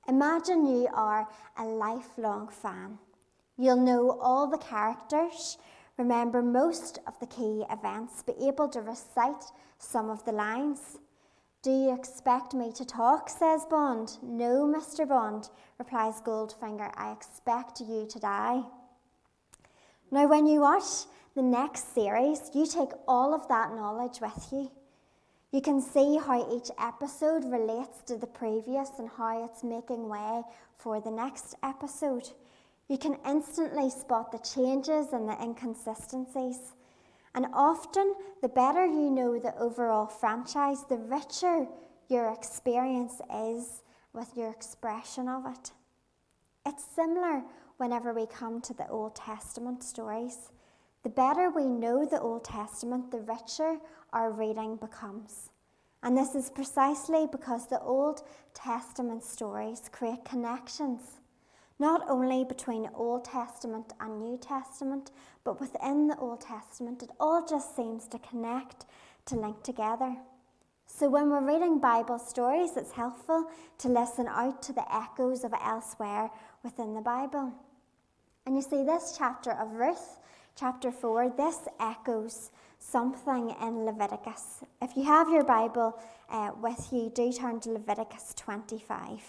Imagine 0.06 0.66
you 0.66 0.88
are 0.94 1.26
a 1.58 1.64
lifelong 1.64 2.46
fan. 2.46 2.96
You'll 3.58 3.84
know 3.84 4.20
all 4.20 4.46
the 4.46 4.58
characters, 4.58 5.58
remember 5.98 6.40
most 6.40 7.00
of 7.08 7.18
the 7.18 7.26
key 7.26 7.64
events, 7.70 8.22
be 8.22 8.34
able 8.46 8.68
to 8.68 8.82
recite 8.82 9.46
some 9.78 10.10
of 10.10 10.24
the 10.24 10.32
lines. 10.32 10.98
Do 11.62 11.72
you 11.72 11.92
expect 11.92 12.54
me 12.54 12.70
to 12.74 12.84
talk? 12.84 13.28
says 13.28 13.66
Bond. 13.68 14.18
No, 14.22 14.64
Mr. 14.64 15.08
Bond, 15.08 15.50
replies 15.80 16.20
Goldfinger. 16.20 16.92
I 16.96 17.10
expect 17.10 17.80
you 17.80 18.06
to 18.08 18.18
die. 18.20 18.62
Now, 20.12 20.28
when 20.28 20.46
you 20.46 20.60
watch 20.60 21.06
the 21.34 21.40
next 21.40 21.94
series, 21.94 22.50
you 22.52 22.66
take 22.66 22.90
all 23.08 23.32
of 23.32 23.48
that 23.48 23.72
knowledge 23.72 24.20
with 24.20 24.46
you. 24.52 24.70
You 25.52 25.62
can 25.62 25.80
see 25.80 26.18
how 26.18 26.54
each 26.54 26.68
episode 26.78 27.46
relates 27.46 28.02
to 28.08 28.18
the 28.18 28.26
previous 28.26 28.90
and 28.98 29.08
how 29.08 29.42
it's 29.42 29.64
making 29.64 30.10
way 30.10 30.42
for 30.76 31.00
the 31.00 31.10
next 31.10 31.54
episode. 31.62 32.28
You 32.88 32.98
can 32.98 33.16
instantly 33.26 33.88
spot 33.88 34.32
the 34.32 34.38
changes 34.38 35.14
and 35.14 35.26
the 35.26 35.42
inconsistencies. 35.42 36.74
And 37.34 37.46
often, 37.54 38.14
the 38.42 38.50
better 38.50 38.84
you 38.84 39.10
know 39.10 39.38
the 39.38 39.56
overall 39.56 40.06
franchise, 40.06 40.84
the 40.90 40.98
richer 40.98 41.66
your 42.10 42.30
experience 42.34 43.14
is 43.34 43.80
with 44.12 44.28
your 44.36 44.50
expression 44.50 45.26
of 45.26 45.46
it. 45.46 45.72
It's 46.66 46.84
similar 46.94 47.44
whenever 47.82 48.14
we 48.14 48.26
come 48.26 48.60
to 48.60 48.72
the 48.72 48.86
Old 48.86 49.16
Testament 49.16 49.82
stories. 49.82 50.52
The 51.02 51.08
better 51.08 51.50
we 51.50 51.64
know 51.64 52.04
the 52.04 52.20
Old 52.20 52.44
Testament, 52.44 53.10
the 53.10 53.18
richer 53.18 53.78
our 54.12 54.30
reading 54.30 54.76
becomes. 54.76 55.50
And 56.04 56.16
this 56.16 56.36
is 56.36 56.48
precisely 56.48 57.26
because 57.26 57.66
the 57.66 57.80
Old 57.80 58.22
Testament 58.54 59.24
stories 59.24 59.90
create 59.90 60.24
connections, 60.24 61.00
not 61.80 62.08
only 62.08 62.44
between 62.44 62.88
Old 62.94 63.24
Testament 63.24 63.94
and 63.98 64.20
New 64.20 64.38
Testament, 64.38 65.10
but 65.42 65.58
within 65.60 66.06
the 66.06 66.18
Old 66.18 66.40
Testament. 66.40 67.02
It 67.02 67.10
all 67.18 67.44
just 67.44 67.74
seems 67.74 68.06
to 68.06 68.20
connect, 68.20 68.86
to 69.26 69.34
link 69.34 69.60
together. 69.64 70.14
So 70.86 71.10
when 71.10 71.30
we're 71.30 71.44
reading 71.44 71.80
Bible 71.80 72.20
stories, 72.20 72.76
it's 72.76 72.92
helpful 72.92 73.50
to 73.78 73.88
listen 73.88 74.28
out 74.28 74.62
to 74.62 74.72
the 74.72 74.94
echoes 74.94 75.42
of 75.42 75.52
elsewhere 75.60 76.30
within 76.62 76.94
the 76.94 77.00
Bible. 77.00 77.52
And 78.44 78.56
you 78.56 78.62
see, 78.62 78.82
this 78.82 79.14
chapter 79.16 79.52
of 79.52 79.72
Ruth, 79.72 80.18
chapter 80.56 80.90
4, 80.90 81.30
this 81.36 81.60
echoes 81.78 82.50
something 82.78 83.54
in 83.62 83.84
Leviticus. 83.84 84.64
If 84.80 84.96
you 84.96 85.04
have 85.04 85.30
your 85.30 85.44
Bible 85.44 85.96
uh, 86.28 86.50
with 86.60 86.88
you, 86.90 87.10
do 87.14 87.32
turn 87.32 87.60
to 87.60 87.70
Leviticus 87.70 88.34
25. 88.36 89.20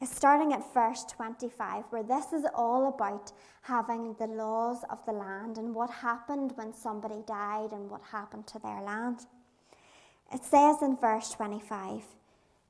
It's 0.00 0.16
starting 0.16 0.54
at 0.54 0.72
verse 0.72 1.04
25, 1.10 1.84
where 1.90 2.02
this 2.02 2.32
is 2.32 2.46
all 2.54 2.88
about 2.88 3.32
having 3.60 4.14
the 4.14 4.28
laws 4.28 4.82
of 4.88 5.04
the 5.04 5.12
land 5.12 5.58
and 5.58 5.74
what 5.74 5.90
happened 5.90 6.52
when 6.54 6.72
somebody 6.72 7.22
died 7.26 7.72
and 7.72 7.90
what 7.90 8.00
happened 8.10 8.46
to 8.46 8.58
their 8.58 8.80
land. 8.80 9.26
It 10.32 10.42
says 10.42 10.76
in 10.80 10.96
verse 10.96 11.30
25 11.32 12.02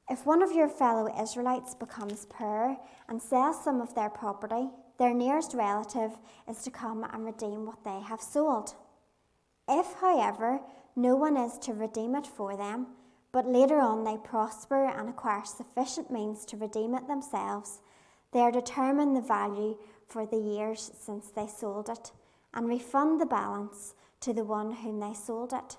If 0.08 0.26
one 0.26 0.42
of 0.42 0.50
your 0.50 0.68
fellow 0.68 1.08
Israelites 1.22 1.76
becomes 1.76 2.26
poor 2.28 2.76
and 3.08 3.22
sells 3.22 3.62
some 3.62 3.80
of 3.80 3.94
their 3.94 4.10
property, 4.10 4.68
their 5.00 5.14
nearest 5.14 5.54
relative 5.54 6.18
is 6.46 6.62
to 6.62 6.70
come 6.70 7.04
and 7.10 7.24
redeem 7.24 7.64
what 7.64 7.82
they 7.84 8.00
have 8.00 8.20
sold. 8.20 8.74
If, 9.66 9.94
however, 9.94 10.60
no 10.94 11.16
one 11.16 11.38
is 11.38 11.56
to 11.60 11.72
redeem 11.72 12.14
it 12.14 12.26
for 12.26 12.54
them, 12.54 12.86
but 13.32 13.48
later 13.48 13.80
on 13.80 14.04
they 14.04 14.18
prosper 14.18 14.84
and 14.84 15.08
acquire 15.08 15.46
sufficient 15.46 16.10
means 16.10 16.44
to 16.44 16.58
redeem 16.58 16.94
it 16.94 17.08
themselves, 17.08 17.80
they 18.32 18.40
are 18.40 18.52
determine 18.52 19.14
the 19.14 19.22
value 19.22 19.78
for 20.06 20.26
the 20.26 20.36
years 20.36 20.92
since 21.00 21.30
they 21.30 21.46
sold 21.46 21.88
it 21.88 22.12
and 22.52 22.68
refund 22.68 23.22
the 23.22 23.26
balance 23.26 23.94
to 24.20 24.34
the 24.34 24.44
one 24.44 24.70
whom 24.70 25.00
they 25.00 25.14
sold 25.14 25.54
it. 25.54 25.78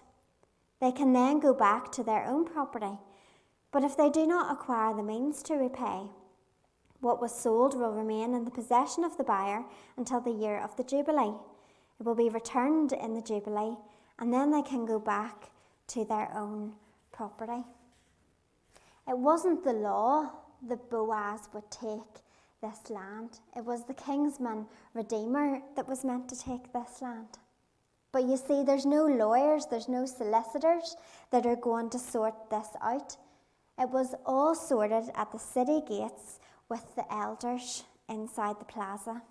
They 0.80 0.92
can 0.92 1.14
then 1.14 1.40
go 1.40 1.54
back 1.54 1.92
to 1.92 2.04
their 2.04 2.26
own 2.26 2.44
property, 2.44 2.98
but 3.72 3.84
if 3.84 3.96
they 3.96 4.10
do 4.10 4.26
not 4.26 4.52
acquire 4.52 4.96
the 4.96 5.04
means 5.04 5.44
to 5.44 5.54
repay, 5.54 6.10
what 7.02 7.22
was 7.22 7.38
sold 7.38 7.74
will 7.74 7.92
remain 7.92 8.34
in 8.34 8.46
the 8.46 8.52
possession 8.52 9.04
of 9.04 9.18
the 9.18 9.24
buyer 9.24 9.66
until 9.98 10.22
the 10.22 10.32
year 10.32 10.60
of 10.60 10.76
the 10.78 10.84
Jubilee. 10.84 11.36
It 12.00 12.06
will 12.06 12.16
be 12.16 12.30
returned 12.30 12.94
in 12.94 13.14
the 13.14 13.22
Jubilee, 13.22 13.76
and 14.20 14.34
then 14.34 14.52
they 14.52 14.62
can 14.62 14.86
go 14.86 15.00
back 15.00 15.50
to 15.88 16.06
their 16.06 16.32
own 16.36 16.74
property. 17.12 17.64
It 19.08 19.18
wasn't 19.18 19.64
the 19.64 19.74
law 19.74 20.32
that 20.68 20.90
Boaz 20.90 21.50
would 21.54 21.70
take 21.72 22.22
this 22.62 22.92
land, 22.92 23.40
it 23.58 23.66
was 23.66 23.86
the 23.86 23.94
kinsman 23.96 24.68
redeemer 24.94 25.62
that 25.76 25.88
was 25.88 26.06
meant 26.06 26.30
to 26.30 26.40
take 26.40 26.72
this 26.72 27.02
land. 27.02 27.40
But 28.12 28.26
you 28.26 28.38
see, 28.38 28.64
there's 28.64 28.86
no 28.86 29.08
lawyers, 29.08 29.66
there's 29.66 29.90
no 29.90 30.06
solicitors 30.06 30.96
that 31.32 31.48
are 31.48 31.56
going 31.56 31.90
to 31.90 31.98
sort 31.98 32.36
this 32.52 32.68
out. 32.82 33.18
It 33.80 33.90
was 33.90 34.14
all 34.26 34.54
sorted 34.54 35.06
at 35.16 35.32
the 35.32 35.40
city 35.40 35.82
gates 35.88 36.40
with 36.72 36.96
the 36.96 37.14
elders 37.14 37.84
inside 38.10 38.56
the 38.60 38.66
plaza. 38.66 39.22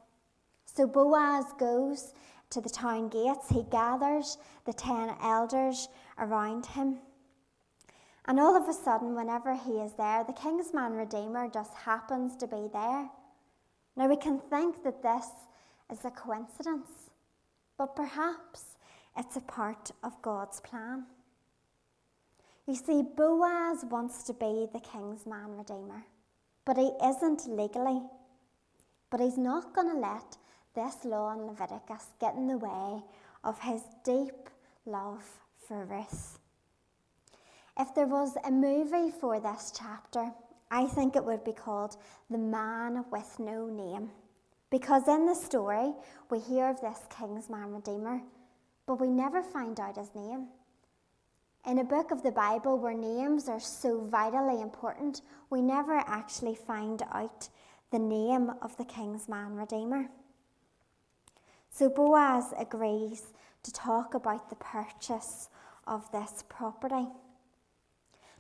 So 0.67 0.87
Boaz 0.87 1.47
goes 1.59 2.13
to 2.51 2.61
the 2.61 2.69
town 2.69 3.09
gates, 3.09 3.49
he 3.49 3.65
gathers 3.71 4.39
the 4.67 4.73
ten 4.73 5.17
elders 5.23 5.89
around 6.19 6.67
him. 6.67 6.99
And 8.27 8.39
all 8.39 8.55
of 8.55 8.69
a 8.69 8.73
sudden, 8.75 9.15
whenever 9.15 9.55
he 9.55 9.73
is 9.81 9.93
there, 9.95 10.23
the 10.23 10.35
kinsman 10.35 10.93
Redeemer 10.93 11.49
just 11.49 11.75
happens 11.75 12.37
to 12.37 12.47
be 12.47 12.69
there. 12.73 13.09
Now, 13.97 14.07
we 14.07 14.17
can 14.17 14.39
think 14.39 14.85
that 14.85 15.03
this 15.03 15.27
is 15.91 16.05
a 16.05 16.11
coincidence, 16.11 17.11
but 17.79 17.97
perhaps 17.97 18.77
it's 19.17 19.37
a 19.37 19.41
part 19.41 19.91
of 20.05 20.21
God's 20.23 20.61
plan. 20.61 21.07
You 22.67 22.75
see, 22.75 23.03
Boaz 23.03 23.85
wants 23.85 24.25
to 24.25 24.35
be 24.35 24.69
the 24.73 24.81
kinsman 24.81 25.57
Redeemer, 25.57 26.05
but 26.65 26.77
he 26.77 26.91
isn't 27.05 27.49
legally. 27.49 28.03
But 29.11 29.21
he's 29.21 29.39
not 29.39 29.75
going 29.75 29.91
to 29.91 29.99
let 29.99 30.37
this 30.75 31.05
law 31.05 31.33
in 31.33 31.47
Leviticus 31.47 32.07
get 32.21 32.35
in 32.35 32.47
the 32.47 32.59
way 32.59 33.03
of 33.43 33.61
his 33.61 33.83
deep 34.05 34.49
love 34.87 35.25
for 35.67 35.85
Ruth. 35.85 36.39
If 37.79 37.95
there 37.95 38.07
was 38.07 38.37
a 38.45 38.51
movie 38.51 39.11
for 39.11 39.41
this 39.41 39.73
chapter, 39.77 40.33
I 40.71 40.87
think 40.87 41.17
it 41.17 41.25
would 41.25 41.45
be 41.45 41.53
called 41.53 41.97
The 42.31 42.39
Man 42.39 43.05
with 43.11 43.39
No 43.39 43.67
Name. 43.67 44.11
Because 44.71 45.09
in 45.09 45.27
the 45.27 45.35
story, 45.35 45.93
we 46.31 46.39
hear 46.39 46.69
of 46.69 46.81
this 46.81 47.01
kinsman 47.11 47.73
Redeemer, 47.73 48.21
but 48.87 49.01
we 49.01 49.09
never 49.09 49.43
find 49.43 49.81
out 49.81 49.97
his 49.97 50.15
name. 50.15 50.49
In 51.67 51.79
a 51.79 51.85
book 51.85 52.11
of 52.11 52.23
the 52.23 52.33
Bible 52.33 52.79
where 52.79 52.95
names 52.95 53.47
are 53.49 53.61
so 53.61 54.01
vitally 54.01 54.63
important, 54.63 55.21
we 55.51 55.61
never 55.61 55.99
actually 55.99 56.55
find 56.55 57.03
out 57.13 57.51
the 57.91 57.99
name 57.99 58.51
of 58.63 58.77
the 58.79 58.85
kinsman 58.85 59.57
Redeemer. 59.57 60.09
So 61.69 61.91
Boaz 61.91 62.55
agrees 62.59 63.27
to 63.63 63.73
talk 63.73 64.15
about 64.15 64.49
the 64.49 64.57
purchase 64.57 65.51
of 65.87 66.11
this 66.13 66.45
property. 66.49 67.09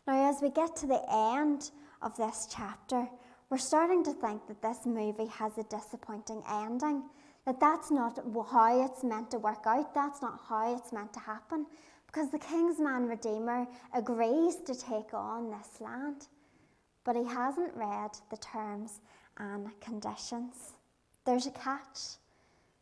Now, 0.06 0.30
as 0.30 0.40
we 0.40 0.50
get 0.50 0.74
to 0.76 0.86
the 0.86 1.02
end 1.10 1.70
of 2.00 2.16
this 2.16 2.48
chapter, 2.50 3.06
we're 3.50 3.58
starting 3.58 4.02
to 4.04 4.14
think 4.14 4.46
that 4.46 4.62
this 4.62 4.86
movie 4.86 5.26
has 5.26 5.58
a 5.58 5.64
disappointing 5.64 6.42
ending. 6.50 7.02
That 7.44 7.60
that's 7.60 7.90
not 7.90 8.18
how 8.50 8.84
it's 8.84 9.04
meant 9.04 9.30
to 9.32 9.38
work 9.38 9.66
out, 9.66 9.94
that's 9.94 10.22
not 10.22 10.40
how 10.48 10.74
it's 10.74 10.92
meant 10.92 11.12
to 11.14 11.20
happen, 11.20 11.66
because 12.10 12.30
the 12.30 12.38
kinsman 12.38 13.06
Redeemer 13.06 13.66
agrees 13.94 14.56
to 14.66 14.74
take 14.74 15.14
on 15.14 15.50
this 15.50 15.80
land, 15.80 16.26
but 17.04 17.14
he 17.14 17.24
hasn't 17.24 17.74
read 17.76 18.10
the 18.30 18.36
terms 18.38 19.00
and 19.38 19.68
conditions. 19.80 20.74
There's 21.24 21.46
a 21.46 21.52
catch. 21.52 22.18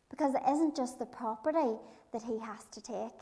Because 0.09 0.35
it 0.35 0.43
isn't 0.51 0.75
just 0.75 0.99
the 0.99 1.05
property 1.05 1.77
that 2.13 2.23
he 2.23 2.39
has 2.39 2.65
to 2.73 2.81
take, 2.81 3.21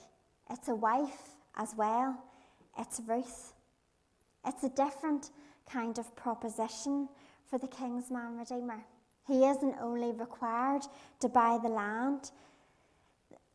it's 0.49 0.69
a 0.69 0.75
wife 0.75 1.35
as 1.57 1.75
well. 1.77 2.17
It's 2.79 3.01
Ruth. 3.05 3.53
It's 4.47 4.63
a 4.63 4.69
different 4.69 5.31
kind 5.69 5.99
of 5.99 6.15
proposition 6.15 7.09
for 7.51 7.59
the 7.59 7.67
kinsman 7.67 8.39
Redeemer. 8.39 8.85
He 9.27 9.45
isn't 9.45 9.75
only 9.81 10.13
required 10.13 10.83
to 11.19 11.29
buy 11.29 11.59
the 11.61 11.69
land. 11.69 12.31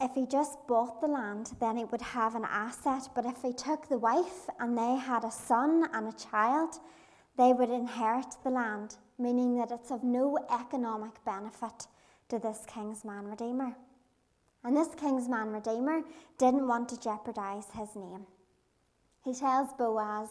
If 0.04 0.16
he 0.16 0.26
just 0.26 0.58
bought 0.68 1.00
the 1.00 1.08
land, 1.08 1.52
then 1.60 1.78
he 1.78 1.86
would 1.86 2.02
have 2.02 2.34
an 2.34 2.44
asset. 2.44 3.08
But 3.14 3.28
if 3.28 3.44
he 3.44 3.54
took 3.54 3.88
the 3.88 4.00
wife 4.00 4.50
and 4.60 4.76
they 4.76 4.96
had 4.96 5.24
a 5.24 5.32
son 5.32 5.88
and 5.94 6.08
a 6.08 6.18
child, 6.18 6.80
they 7.38 7.54
would 7.54 7.70
inherit 7.70 8.36
the 8.44 8.50
land, 8.50 8.98
meaning 9.20 9.58
that 9.60 9.72
it's 9.72 9.92
of 9.92 10.04
no 10.04 10.40
economic 10.50 11.24
benefit 11.24 11.86
to 12.30 12.40
this 12.40 12.66
kinsman 12.66 13.26
Redeemer. 13.28 13.76
And 14.64 14.76
this 14.76 14.90
kinsman 14.96 15.50
Redeemer 15.52 16.02
didn't 16.40 16.68
want 16.68 16.90
to 16.90 17.00
jeopardize 17.00 17.68
his 17.78 17.96
name. 17.96 18.26
He 19.24 19.36
tells 19.36 19.72
Boaz, 19.74 20.30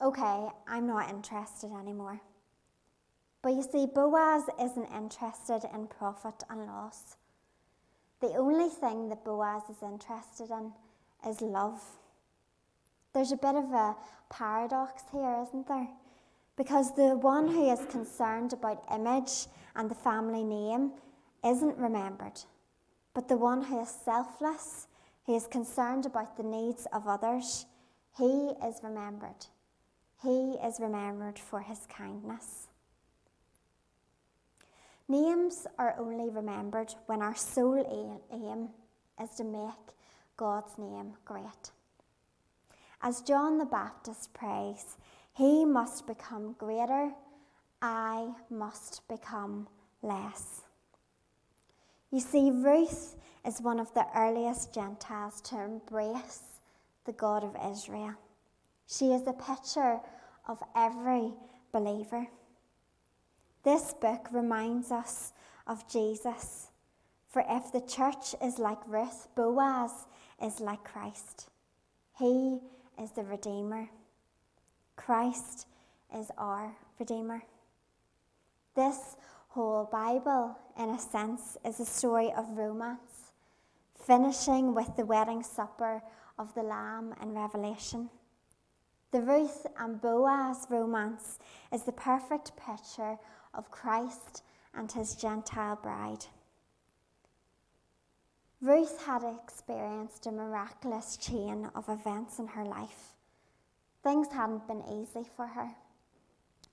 Okay, 0.00 0.48
I'm 0.66 0.86
not 0.86 1.10
interested 1.10 1.70
anymore. 1.78 2.22
But 3.42 3.52
you 3.52 3.62
see, 3.62 3.84
Boaz 3.84 4.44
isn't 4.58 4.88
interested 4.94 5.68
in 5.74 5.88
profit 5.88 6.42
and 6.48 6.66
loss. 6.66 7.16
The 8.20 8.34
only 8.36 8.68
thing 8.68 9.08
that 9.08 9.24
Boaz 9.24 9.62
is 9.70 9.82
interested 9.82 10.50
in 10.50 10.72
is 11.26 11.40
love. 11.40 11.82
There's 13.14 13.32
a 13.32 13.36
bit 13.36 13.54
of 13.54 13.72
a 13.72 13.96
paradox 14.28 15.02
here, 15.10 15.42
isn't 15.48 15.66
there? 15.66 15.88
Because 16.56 16.94
the 16.94 17.16
one 17.16 17.48
who 17.48 17.72
is 17.72 17.86
concerned 17.86 18.52
about 18.52 18.84
image 18.94 19.46
and 19.74 19.90
the 19.90 19.94
family 19.94 20.44
name 20.44 20.92
isn't 21.44 21.78
remembered, 21.78 22.38
but 23.14 23.26
the 23.26 23.36
one 23.38 23.62
who 23.62 23.80
is 23.80 23.88
selfless, 23.88 24.86
who 25.24 25.34
is 25.34 25.46
concerned 25.46 26.04
about 26.04 26.36
the 26.36 26.42
needs 26.42 26.86
of 26.92 27.08
others, 27.08 27.64
he 28.18 28.52
is 28.66 28.80
remembered. 28.82 29.46
He 30.22 30.58
is 30.62 30.78
remembered 30.78 31.38
for 31.38 31.60
his 31.60 31.86
kindness. 31.86 32.69
Names 35.10 35.66
are 35.76 35.96
only 35.98 36.30
remembered 36.30 36.94
when 37.06 37.20
our 37.20 37.34
sole 37.34 38.20
aim 38.30 38.68
is 39.20 39.30
to 39.38 39.42
make 39.42 39.74
God's 40.36 40.78
name 40.78 41.14
great. 41.24 41.72
As 43.02 43.20
John 43.20 43.58
the 43.58 43.64
Baptist 43.64 44.32
prays, 44.32 44.98
He 45.32 45.64
must 45.64 46.06
become 46.06 46.54
greater, 46.56 47.10
I 47.82 48.34
must 48.50 49.08
become 49.08 49.66
less. 50.00 50.62
You 52.12 52.20
see, 52.20 52.52
Ruth 52.52 53.16
is 53.44 53.60
one 53.60 53.80
of 53.80 53.92
the 53.94 54.06
earliest 54.14 54.72
Gentiles 54.72 55.40
to 55.40 55.60
embrace 55.60 56.60
the 57.04 57.12
God 57.14 57.42
of 57.42 57.56
Israel. 57.72 58.14
She 58.86 59.06
is 59.06 59.26
a 59.26 59.32
picture 59.32 59.98
of 60.46 60.62
every 60.76 61.32
believer. 61.72 62.28
This 63.62 63.92
book 63.92 64.28
reminds 64.32 64.90
us 64.90 65.32
of 65.66 65.86
Jesus. 65.88 66.68
For 67.28 67.44
if 67.48 67.72
the 67.72 67.82
church 67.82 68.34
is 68.42 68.58
like 68.58 68.78
Ruth, 68.86 69.28
Boaz 69.36 70.06
is 70.42 70.60
like 70.60 70.82
Christ. 70.82 71.48
He 72.18 72.60
is 73.00 73.10
the 73.12 73.22
Redeemer. 73.22 73.88
Christ 74.96 75.66
is 76.16 76.30
our 76.38 76.74
Redeemer. 76.98 77.42
This 78.74 79.16
whole 79.48 79.88
Bible, 79.92 80.56
in 80.78 80.90
a 80.90 80.98
sense, 80.98 81.56
is 81.64 81.80
a 81.80 81.84
story 81.84 82.32
of 82.32 82.56
romance, 82.56 83.32
finishing 84.06 84.74
with 84.74 84.96
the 84.96 85.04
wedding 85.04 85.42
supper 85.42 86.02
of 86.38 86.54
the 86.54 86.62
Lamb 86.62 87.14
in 87.22 87.34
Revelation. 87.34 88.08
The 89.12 89.22
Ruth 89.22 89.66
and 89.78 90.00
Boaz 90.00 90.66
romance 90.70 91.38
is 91.72 91.82
the 91.82 91.92
perfect 91.92 92.52
picture 92.56 93.18
of 93.54 93.70
Christ 93.70 94.42
and 94.74 94.90
his 94.90 95.14
Gentile 95.14 95.78
bride. 95.82 96.24
Ruth 98.62 99.04
had 99.04 99.22
experienced 99.24 100.26
a 100.26 100.32
miraculous 100.32 101.16
chain 101.16 101.70
of 101.74 101.88
events 101.88 102.38
in 102.38 102.46
her 102.48 102.64
life. 102.64 103.14
Things 104.02 104.28
hadn't 104.32 104.68
been 104.68 104.82
easy 104.88 105.26
for 105.36 105.46
her. 105.46 105.70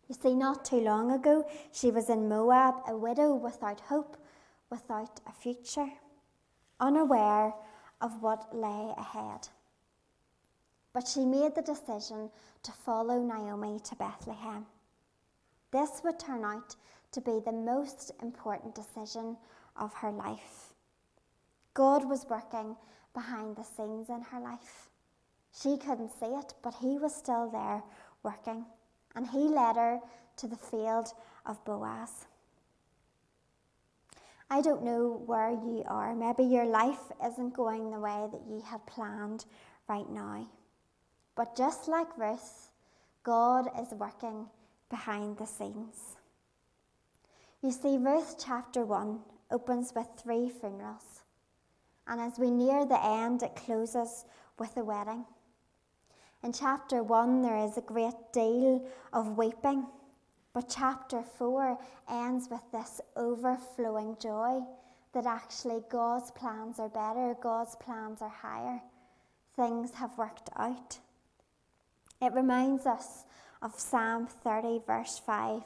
You 0.07 0.15
see, 0.15 0.35
not 0.35 0.65
too 0.65 0.79
long 0.79 1.11
ago, 1.11 1.45
she 1.71 1.91
was 1.91 2.09
in 2.09 2.29
Moab, 2.29 2.75
a 2.87 2.95
widow 2.95 3.35
without 3.35 3.79
hope, 3.81 4.17
without 4.69 5.19
a 5.27 5.31
future, 5.31 5.89
unaware 6.79 7.53
of 8.01 8.21
what 8.21 8.53
lay 8.55 8.93
ahead. 8.97 9.47
But 10.93 11.07
she 11.07 11.25
made 11.25 11.55
the 11.55 11.61
decision 11.61 12.29
to 12.63 12.71
follow 12.71 13.21
Naomi 13.21 13.79
to 13.85 13.95
Bethlehem. 13.95 14.65
This 15.71 16.01
would 16.03 16.19
turn 16.19 16.45
out 16.45 16.75
to 17.11 17.21
be 17.21 17.39
the 17.43 17.51
most 17.51 18.11
important 18.21 18.75
decision 18.75 19.37
of 19.75 19.93
her 19.95 20.11
life. 20.11 20.73
God 21.73 22.09
was 22.09 22.25
working 22.29 22.75
behind 23.13 23.55
the 23.55 23.63
scenes 23.63 24.09
in 24.09 24.21
her 24.21 24.39
life. 24.39 24.89
She 25.51 25.77
couldn't 25.77 26.11
see 26.19 26.27
it, 26.27 26.53
but 26.63 26.75
He 26.75 26.97
was 26.97 27.15
still 27.15 27.49
there 27.49 27.83
working, 28.23 28.65
and 29.15 29.27
He 29.27 29.39
led 29.39 29.75
her 29.75 29.99
to 30.37 30.47
the 30.47 30.55
field 30.55 31.13
of 31.45 31.63
Boaz. 31.65 32.27
I 34.49 34.61
don't 34.61 34.83
know 34.83 35.21
where 35.25 35.51
you 35.51 35.83
are. 35.87 36.15
Maybe 36.15 36.43
your 36.43 36.65
life 36.65 37.11
isn't 37.25 37.53
going 37.53 37.91
the 37.91 37.99
way 37.99 38.27
that 38.31 38.47
you 38.47 38.61
had 38.61 38.85
planned 38.85 39.45
right 39.89 40.09
now. 40.09 40.47
But 41.35 41.57
just 41.57 41.87
like 41.87 42.17
Ruth, 42.17 42.71
God 43.23 43.67
is 43.79 43.91
working 43.91 44.47
behind 44.89 45.37
the 45.37 45.45
scenes. 45.45 46.17
You 47.61 47.71
see, 47.71 47.97
Ruth 47.97 48.35
chapter 48.37 48.85
1 48.85 49.19
opens 49.51 49.93
with 49.95 50.07
three 50.17 50.49
funerals. 50.49 51.21
And 52.07 52.21
as 52.21 52.39
we 52.39 52.51
near 52.51 52.85
the 52.85 53.03
end, 53.03 53.43
it 53.43 53.55
closes 53.55 54.25
with 54.57 54.77
a 54.77 54.83
wedding. 54.83 55.25
In 56.43 56.53
chapter 56.53 57.03
1, 57.03 57.41
there 57.41 57.57
is 57.57 57.77
a 57.77 57.81
great 57.81 58.31
deal 58.31 58.85
of 59.11 59.37
weeping, 59.37 59.87
but 60.53 60.69
chapter 60.69 61.23
4 61.23 61.77
ends 62.09 62.47
with 62.49 62.63
this 62.71 63.01
overflowing 63.15 64.15
joy 64.21 64.61
that 65.13 65.25
actually 65.25 65.81
God's 65.89 66.31
plans 66.31 66.79
are 66.79 66.89
better, 66.89 67.35
God's 67.41 67.75
plans 67.77 68.21
are 68.21 68.29
higher. 68.29 68.81
Things 69.55 69.93
have 69.95 70.17
worked 70.17 70.49
out. 70.57 70.99
It 72.21 72.33
reminds 72.33 72.85
us 72.85 73.25
of 73.61 73.79
Psalm 73.79 74.27
30, 74.27 74.81
verse 74.85 75.19
5, 75.25 75.61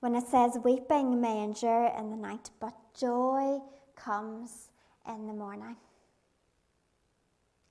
when 0.00 0.14
it 0.14 0.26
says, 0.26 0.58
Weeping 0.64 1.20
may 1.20 1.42
endure 1.42 1.92
in 1.98 2.10
the 2.10 2.16
night, 2.16 2.50
but 2.60 2.74
joy 2.98 3.58
comes 3.96 4.70
in 5.08 5.26
the 5.26 5.32
morning. 5.32 5.76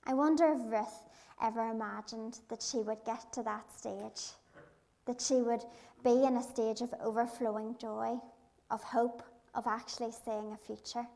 I 0.04 0.14
wonder 0.14 0.52
if 0.52 0.72
Ruth 0.72 1.04
ever 1.42 1.70
imagined 1.70 2.40
that 2.48 2.62
she 2.62 2.78
would 2.78 3.04
get 3.04 3.32
to 3.34 3.42
that 3.42 3.72
stage, 3.76 4.32
that 5.06 5.20
she 5.20 5.34
would 5.34 5.62
be 6.02 6.24
in 6.24 6.36
a 6.36 6.42
stage 6.42 6.80
of 6.80 6.94
overflowing 7.02 7.76
joy, 7.80 8.18
of 8.70 8.82
hope, 8.82 9.22
of 9.54 9.66
actually 9.66 10.12
seeing 10.12 10.52
a 10.52 10.56
future. 10.56 11.06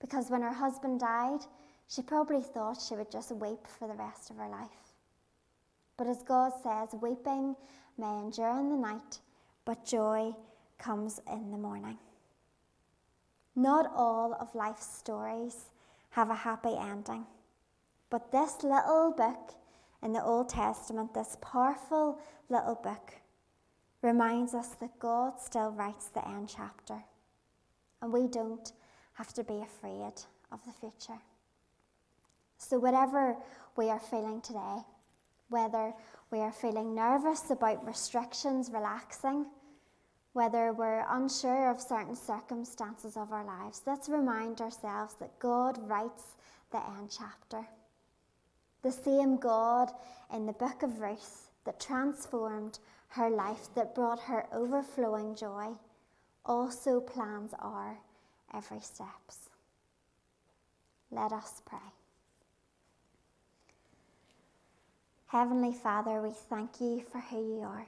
Because 0.00 0.30
when 0.30 0.42
her 0.42 0.52
husband 0.52 1.00
died, 1.00 1.40
she 1.88 2.02
probably 2.02 2.42
thought 2.42 2.80
she 2.80 2.94
would 2.94 3.10
just 3.10 3.32
weep 3.32 3.66
for 3.66 3.86
the 3.86 3.94
rest 3.94 4.30
of 4.30 4.36
her 4.36 4.48
life. 4.48 4.89
But 6.00 6.08
as 6.08 6.22
God 6.22 6.52
says, 6.62 6.98
weeping 6.98 7.54
may 7.98 8.08
endure 8.20 8.58
in 8.58 8.70
the 8.70 8.76
night, 8.76 9.18
but 9.66 9.84
joy 9.84 10.34
comes 10.78 11.20
in 11.30 11.50
the 11.50 11.58
morning. 11.58 11.98
Not 13.54 13.92
all 13.94 14.32
of 14.40 14.54
life's 14.54 14.96
stories 14.96 15.66
have 16.08 16.30
a 16.30 16.34
happy 16.34 16.74
ending, 16.74 17.26
but 18.08 18.32
this 18.32 18.62
little 18.62 19.12
book 19.14 19.52
in 20.02 20.14
the 20.14 20.24
Old 20.24 20.48
Testament, 20.48 21.12
this 21.12 21.36
powerful 21.42 22.18
little 22.48 22.76
book, 22.76 23.16
reminds 24.00 24.54
us 24.54 24.68
that 24.80 24.98
God 24.98 25.38
still 25.38 25.70
writes 25.70 26.08
the 26.08 26.26
end 26.26 26.48
chapter, 26.48 27.04
and 28.00 28.10
we 28.10 28.26
don't 28.26 28.72
have 29.12 29.34
to 29.34 29.44
be 29.44 29.60
afraid 29.60 30.14
of 30.50 30.64
the 30.64 30.72
future. 30.72 31.20
So, 32.56 32.78
whatever 32.78 33.36
we 33.76 33.90
are 33.90 34.00
feeling 34.00 34.40
today, 34.40 34.78
whether 35.50 35.92
we 36.30 36.38
are 36.38 36.52
feeling 36.52 36.94
nervous 36.94 37.50
about 37.50 37.86
restrictions 37.86 38.70
relaxing, 38.72 39.46
whether 40.32 40.72
we're 40.72 41.04
unsure 41.10 41.70
of 41.70 41.80
certain 41.80 42.14
circumstances 42.14 43.16
of 43.16 43.32
our 43.32 43.44
lives, 43.44 43.82
let's 43.86 44.08
remind 44.08 44.60
ourselves 44.60 45.14
that 45.14 45.38
God 45.40 45.76
writes 45.88 46.22
the 46.70 46.78
end 46.78 47.10
chapter. 47.10 47.66
The 48.82 48.92
same 48.92 49.36
God 49.36 49.90
in 50.32 50.46
the 50.46 50.52
book 50.52 50.82
of 50.82 51.00
Ruth 51.00 51.50
that 51.64 51.80
transformed 51.80 52.78
her 53.08 53.28
life, 53.28 53.68
that 53.74 53.94
brought 53.94 54.20
her 54.20 54.46
overflowing 54.52 55.34
joy, 55.34 55.74
also 56.46 57.00
plans 57.00 57.52
our 57.58 57.98
every 58.54 58.80
steps. 58.80 59.50
Let 61.10 61.32
us 61.32 61.60
pray. 61.66 61.78
Heavenly 65.30 65.72
Father, 65.72 66.20
we 66.20 66.32
thank 66.32 66.80
you 66.80 67.04
for 67.12 67.20
who 67.20 67.36
you 67.36 67.60
are. 67.60 67.86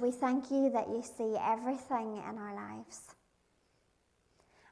We 0.00 0.12
thank 0.12 0.48
you 0.52 0.70
that 0.70 0.88
you 0.88 1.02
see 1.02 1.34
everything 1.36 2.18
in 2.18 2.38
our 2.38 2.54
lives. 2.54 3.00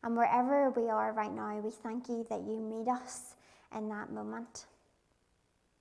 And 0.04 0.16
wherever 0.16 0.70
we 0.70 0.88
are 0.88 1.12
right 1.12 1.34
now, 1.34 1.58
we 1.58 1.72
thank 1.72 2.08
you 2.08 2.24
that 2.30 2.42
you 2.42 2.60
meet 2.60 2.86
us 2.86 3.34
in 3.76 3.88
that 3.88 4.12
moment. 4.12 4.66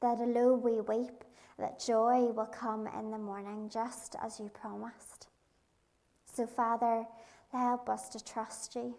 That 0.01 0.17
although 0.17 0.55
we 0.55 0.81
weep, 0.81 1.23
that 1.59 1.79
joy 1.79 2.21
will 2.21 2.47
come 2.51 2.87
in 2.87 3.11
the 3.11 3.19
morning 3.19 3.69
just 3.71 4.15
as 4.19 4.39
you 4.39 4.49
promised. 4.49 5.27
So, 6.25 6.47
Father, 6.47 7.05
help 7.51 7.87
us 7.87 8.09
to 8.09 8.25
trust 8.25 8.73
you 8.75 8.95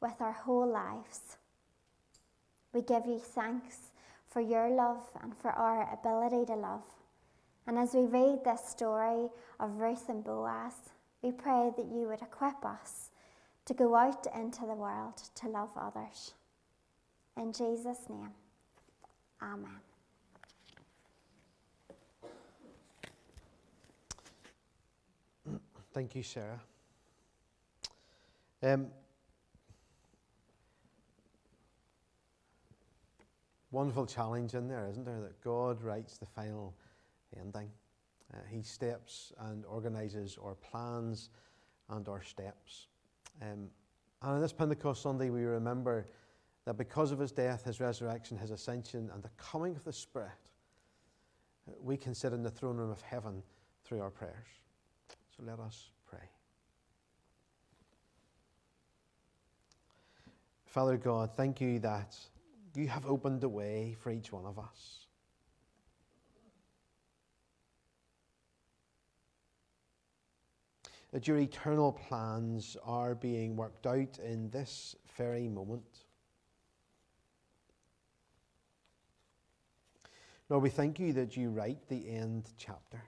with 0.00 0.18
our 0.20 0.32
whole 0.32 0.66
lives. 0.66 1.36
We 2.72 2.80
give 2.80 3.04
you 3.04 3.18
thanks 3.18 3.90
for 4.30 4.40
your 4.40 4.70
love 4.70 5.10
and 5.22 5.36
for 5.36 5.50
our 5.50 5.92
ability 5.92 6.46
to 6.46 6.54
love. 6.54 6.84
And 7.66 7.78
as 7.78 7.94
we 7.94 8.06
read 8.06 8.44
this 8.44 8.66
story 8.66 9.28
of 9.60 9.80
Ruth 9.80 10.08
and 10.08 10.24
Boaz, 10.24 10.74
we 11.22 11.32
pray 11.32 11.70
that 11.76 11.86
you 11.86 12.08
would 12.08 12.22
equip 12.22 12.64
us 12.64 13.10
to 13.66 13.74
go 13.74 13.94
out 13.94 14.26
into 14.34 14.60
the 14.60 14.74
world 14.74 15.22
to 15.34 15.48
love 15.48 15.70
others. 15.76 16.32
In 17.36 17.52
Jesus' 17.52 18.08
name, 18.08 18.30
Amen. 19.42 19.80
Thank 25.92 26.14
you, 26.14 26.22
Sarah. 26.22 26.60
Um, 28.62 28.88
wonderful 33.70 34.06
challenge 34.06 34.54
in 34.54 34.68
there, 34.68 34.86
isn't 34.88 35.04
there? 35.04 35.20
That 35.20 35.40
God 35.42 35.82
writes 35.82 36.18
the 36.18 36.26
final 36.26 36.74
ending. 37.38 37.70
Uh, 38.32 38.38
he 38.48 38.62
steps 38.62 39.32
and 39.40 39.64
organises 39.66 40.38
our 40.42 40.54
plans 40.54 41.30
and 41.88 42.08
our 42.08 42.22
steps. 42.22 42.88
Um, 43.40 43.48
and 43.50 43.70
on 44.32 44.40
this 44.40 44.52
Pentecost 44.52 45.02
Sunday, 45.02 45.30
we 45.30 45.44
remember 45.44 46.06
that 46.64 46.76
because 46.76 47.12
of 47.12 47.18
his 47.18 47.32
death, 47.32 47.64
his 47.64 47.80
resurrection, 47.80 48.36
his 48.36 48.50
ascension, 48.50 49.10
and 49.14 49.22
the 49.22 49.30
coming 49.38 49.76
of 49.76 49.84
the 49.84 49.92
Spirit, 49.92 50.50
we 51.80 51.96
can 51.96 52.14
sit 52.14 52.32
in 52.32 52.42
the 52.42 52.50
throne 52.50 52.76
room 52.76 52.90
of 52.90 53.00
heaven 53.02 53.42
through 53.84 54.00
our 54.00 54.10
prayers. 54.10 54.48
So 55.36 55.44
let 55.46 55.60
us 55.60 55.90
pray. 56.06 56.28
Father 60.66 60.96
God, 60.96 61.30
thank 61.36 61.60
you 61.60 61.78
that 61.78 62.16
you 62.74 62.88
have 62.88 63.06
opened 63.06 63.40
the 63.40 63.48
way 63.48 63.96
for 64.00 64.10
each 64.10 64.32
one 64.32 64.44
of 64.46 64.58
us. 64.58 65.06
That 71.12 71.26
your 71.26 71.38
eternal 71.38 71.92
plans 71.92 72.76
are 72.84 73.14
being 73.14 73.56
worked 73.56 73.86
out 73.86 74.18
in 74.18 74.50
this 74.50 74.94
very 75.16 75.48
moment. 75.48 76.04
Lord, 80.50 80.62
we 80.62 80.70
thank 80.70 80.98
you 80.98 81.12
that 81.14 81.36
you 81.36 81.50
write 81.50 81.88
the 81.88 82.08
end 82.08 82.50
chapter. 82.56 83.02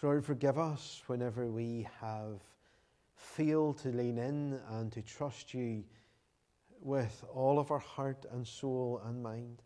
So, 0.00 0.06
Lord, 0.06 0.24
forgive 0.24 0.58
us 0.58 1.02
whenever 1.08 1.46
we 1.46 1.88
have 2.00 2.40
failed 3.16 3.78
to 3.78 3.88
lean 3.88 4.16
in 4.16 4.60
and 4.70 4.92
to 4.92 5.02
trust 5.02 5.52
you 5.52 5.82
with 6.80 7.24
all 7.34 7.58
of 7.58 7.70
our 7.70 7.78
heart 7.78 8.24
and 8.32 8.46
soul 8.46 9.00
and 9.04 9.22
mind. 9.22 9.62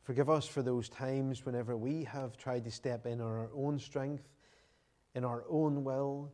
Forgive 0.00 0.28
us 0.28 0.46
for 0.46 0.62
those 0.62 0.88
times 0.88 1.46
whenever 1.46 1.76
we 1.76 2.04
have 2.04 2.36
tried 2.36 2.64
to 2.64 2.70
step 2.70 3.06
in 3.06 3.20
our 3.20 3.48
own 3.54 3.78
strength, 3.78 4.28
in 5.14 5.24
our 5.24 5.44
own 5.48 5.84
will, 5.84 6.32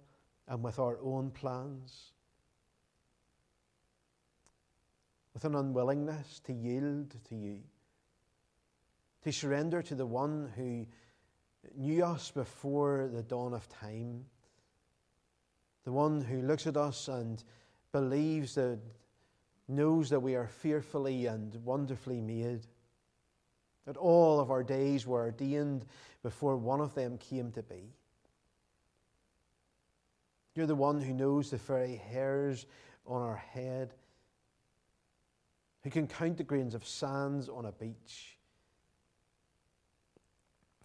and 0.48 0.62
with 0.62 0.78
our 0.78 0.98
own 1.02 1.30
plans. 1.30 2.12
With 5.34 5.44
an 5.44 5.54
unwillingness 5.54 6.40
to 6.46 6.54
yield 6.54 7.14
to 7.28 7.34
you, 7.34 7.60
to 9.24 9.32
surrender 9.32 9.82
to 9.82 9.94
the 9.94 10.06
one 10.06 10.50
who 10.56 10.86
knew 11.74 12.04
us 12.04 12.30
before 12.30 13.08
the 13.12 13.22
dawn 13.22 13.54
of 13.54 13.68
time, 13.68 14.24
the 15.84 15.92
one 15.92 16.20
who 16.20 16.42
looks 16.42 16.66
at 16.66 16.76
us 16.76 17.08
and 17.08 17.42
believes 17.92 18.54
that, 18.56 18.78
knows 19.68 20.10
that 20.10 20.20
we 20.20 20.34
are 20.34 20.46
fearfully 20.46 21.26
and 21.26 21.54
wonderfully 21.64 22.20
made, 22.20 22.66
that 23.84 23.96
all 23.96 24.38
of 24.40 24.50
our 24.50 24.62
days 24.62 25.06
were 25.06 25.22
ordained 25.22 25.84
before 26.22 26.56
one 26.56 26.80
of 26.80 26.94
them 26.94 27.18
came 27.18 27.50
to 27.52 27.62
be. 27.62 27.92
You're 30.54 30.66
the 30.66 30.74
one 30.74 31.00
who 31.00 31.12
knows 31.12 31.50
the 31.50 31.56
very 31.56 31.96
hairs 31.96 32.66
on 33.06 33.22
our 33.22 33.36
head, 33.36 33.94
who 35.82 35.90
can 35.90 36.06
count 36.06 36.36
the 36.36 36.44
grains 36.44 36.74
of 36.74 36.86
sands 36.86 37.48
on 37.48 37.66
a 37.66 37.72
beach. 37.72 38.35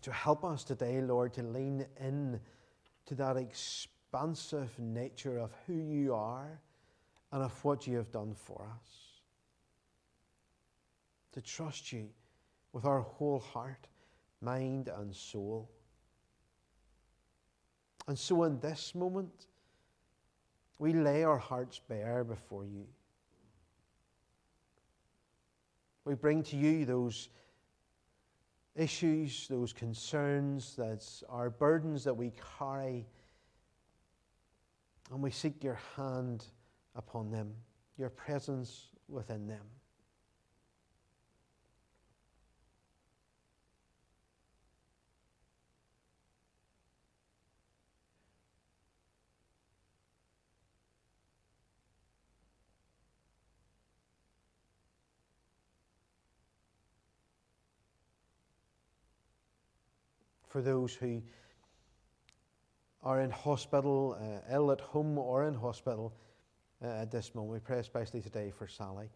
To 0.02 0.12
help 0.12 0.44
us 0.44 0.64
today, 0.64 1.02
Lord, 1.02 1.34
to 1.34 1.44
lean 1.44 1.86
in 2.00 2.40
to 3.06 3.16
that 3.16 3.38
expansive 3.38 4.78
nature 4.80 5.38
of 5.38 5.52
who 5.68 5.74
you 5.74 6.14
are 6.14 6.60
and 7.32 7.44
of 7.44 7.64
what 7.64 7.86
you 7.88 7.98
have 7.98 8.12
done 8.12 8.34
for 8.34 8.64
us. 8.64 8.90
To 11.34 11.42
trust 11.42 11.94
you 11.94 12.10
with 12.74 12.86
our 12.86 13.02
whole 13.02 13.40
heart, 13.40 13.88
mind, 14.42 14.90
and 14.90 15.16
soul. 15.16 15.70
And 18.08 18.18
so, 18.18 18.44
in 18.44 18.60
this 18.60 18.96
moment, 18.96 19.46
we 20.80 20.94
lay 20.94 21.24
our 21.24 21.38
hearts 21.38 21.80
bare 21.88 22.24
before 22.24 22.66
you. 22.66 22.88
We 26.06 26.16
bring 26.16 26.42
to 26.44 26.58
you 26.58 26.86
those 26.86 27.30
issues, 28.76 29.48
those 29.48 29.74
concerns, 29.74 30.76
that 30.76 31.06
are 31.30 31.50
burdens 31.50 32.04
that 32.04 32.16
we 32.16 32.34
carry, 32.58 33.08
and 35.12 35.22
we 35.22 35.32
seek 35.32 35.64
your 35.64 35.80
hand 35.96 36.46
upon 36.96 37.32
them, 37.32 37.54
your 37.98 38.10
presence 38.10 38.88
within 39.08 39.48
them. 39.48 39.66
For 60.52 60.62
those 60.62 60.94
who 60.94 61.22
are 63.04 63.22
in 63.22 63.32
hospital, 63.32 64.18
uh, 64.20 64.54
ill 64.54 64.72
at 64.72 64.82
home 64.82 65.18
or 65.18 65.48
in 65.48 65.56
hospital 65.56 66.14
uh, 66.84 66.88
at 66.88 67.12
this 67.12 67.34
moment. 67.34 67.54
We 67.54 67.60
pray 67.60 67.80
especially 67.80 68.22
today 68.22 68.52
for 68.52 68.68
Sally. 68.68 69.10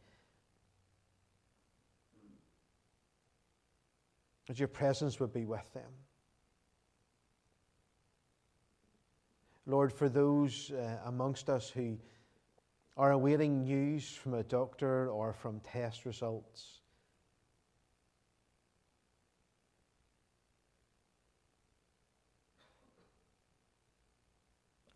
That 4.47 4.59
your 4.59 4.67
presence 4.67 5.19
would 5.19 5.33
be 5.33 5.45
with 5.45 5.71
them. 5.73 5.91
Lord, 9.67 9.91
for 9.91 10.07
those 10.07 10.71
uh, 10.71 10.99
amongst 11.05 11.49
us 11.49 11.69
who 11.69 11.97
are 12.97 13.11
awaiting 13.11 13.63
news 13.63 14.09
from 14.09 14.35
a 14.35 14.43
doctor 14.43 15.09
or 15.09 15.33
from 15.33 15.59
test 15.61 16.05
results, 16.05 16.81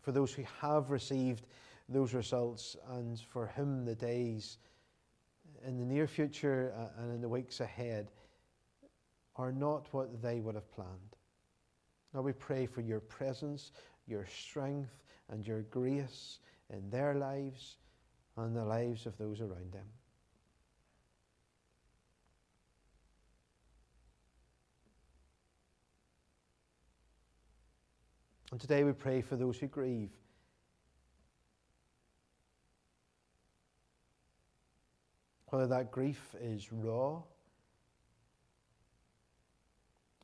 for 0.00 0.12
those 0.12 0.32
who 0.32 0.44
have 0.60 0.90
received 0.90 1.46
those 1.88 2.14
results 2.14 2.76
and 2.90 3.20
for 3.20 3.52
whom 3.56 3.84
the 3.84 3.94
days 3.94 4.58
in 5.66 5.76
the 5.76 5.84
near 5.84 6.06
future 6.06 6.72
uh, 6.78 7.02
and 7.02 7.12
in 7.12 7.20
the 7.20 7.28
weeks 7.28 7.60
ahead 7.60 8.10
are 9.36 9.52
not 9.52 9.86
what 9.92 10.22
they 10.22 10.40
would 10.40 10.54
have 10.54 10.70
planned. 10.72 11.16
Now 12.14 12.22
we 12.22 12.32
pray 12.32 12.66
for 12.66 12.80
your 12.80 13.00
presence, 13.00 13.72
your 14.06 14.26
strength, 14.26 15.02
and 15.28 15.46
your 15.46 15.62
grace 15.62 16.40
in 16.70 16.90
their 16.90 17.14
lives 17.14 17.76
and 18.36 18.56
the 18.56 18.64
lives 18.64 19.06
of 19.06 19.16
those 19.18 19.40
around 19.40 19.72
them. 19.72 19.86
And 28.50 28.60
today 28.60 28.82
we 28.84 28.92
pray 28.92 29.20
for 29.20 29.36
those 29.36 29.58
who 29.58 29.68
grieve. 29.68 30.10
Whether 35.46 35.68
that 35.68 35.90
grief 35.90 36.34
is 36.40 36.72
raw, 36.72 37.22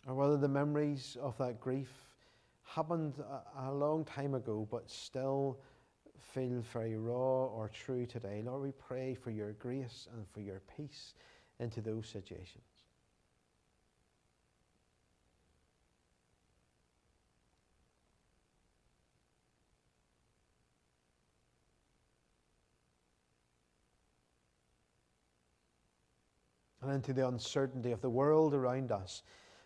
or 0.07 0.15
whether 0.15 0.37
the 0.37 0.49
memories 0.49 1.17
of 1.21 1.37
that 1.39 1.61
grief 1.61 1.91
happened 2.63 3.15
a, 3.19 3.69
a 3.69 3.73
long 3.73 4.05
time 4.05 4.35
ago 4.35 4.67
but 4.71 4.89
still 4.89 5.59
feel 6.19 6.63
very 6.73 6.97
raw 6.97 7.47
or 7.47 7.69
true 7.69 8.07
today. 8.07 8.43
Lord, 8.45 8.63
we 8.63 8.73
pray 8.73 9.15
for 9.15 9.31
your 9.31 9.53
grace 9.53 10.09
and 10.13 10.27
for 10.33 10.41
your 10.41 10.63
peace 10.77 11.15
into 11.59 11.81
those 11.81 12.09
situations. 12.09 12.76
And 26.87 26.95
into 26.95 27.13
the 27.13 27.27
uncertainty 27.27 27.91
of 27.91 28.01
the 28.01 28.11
world 28.11 28.55
around 28.55 28.93
us. 28.93 29.23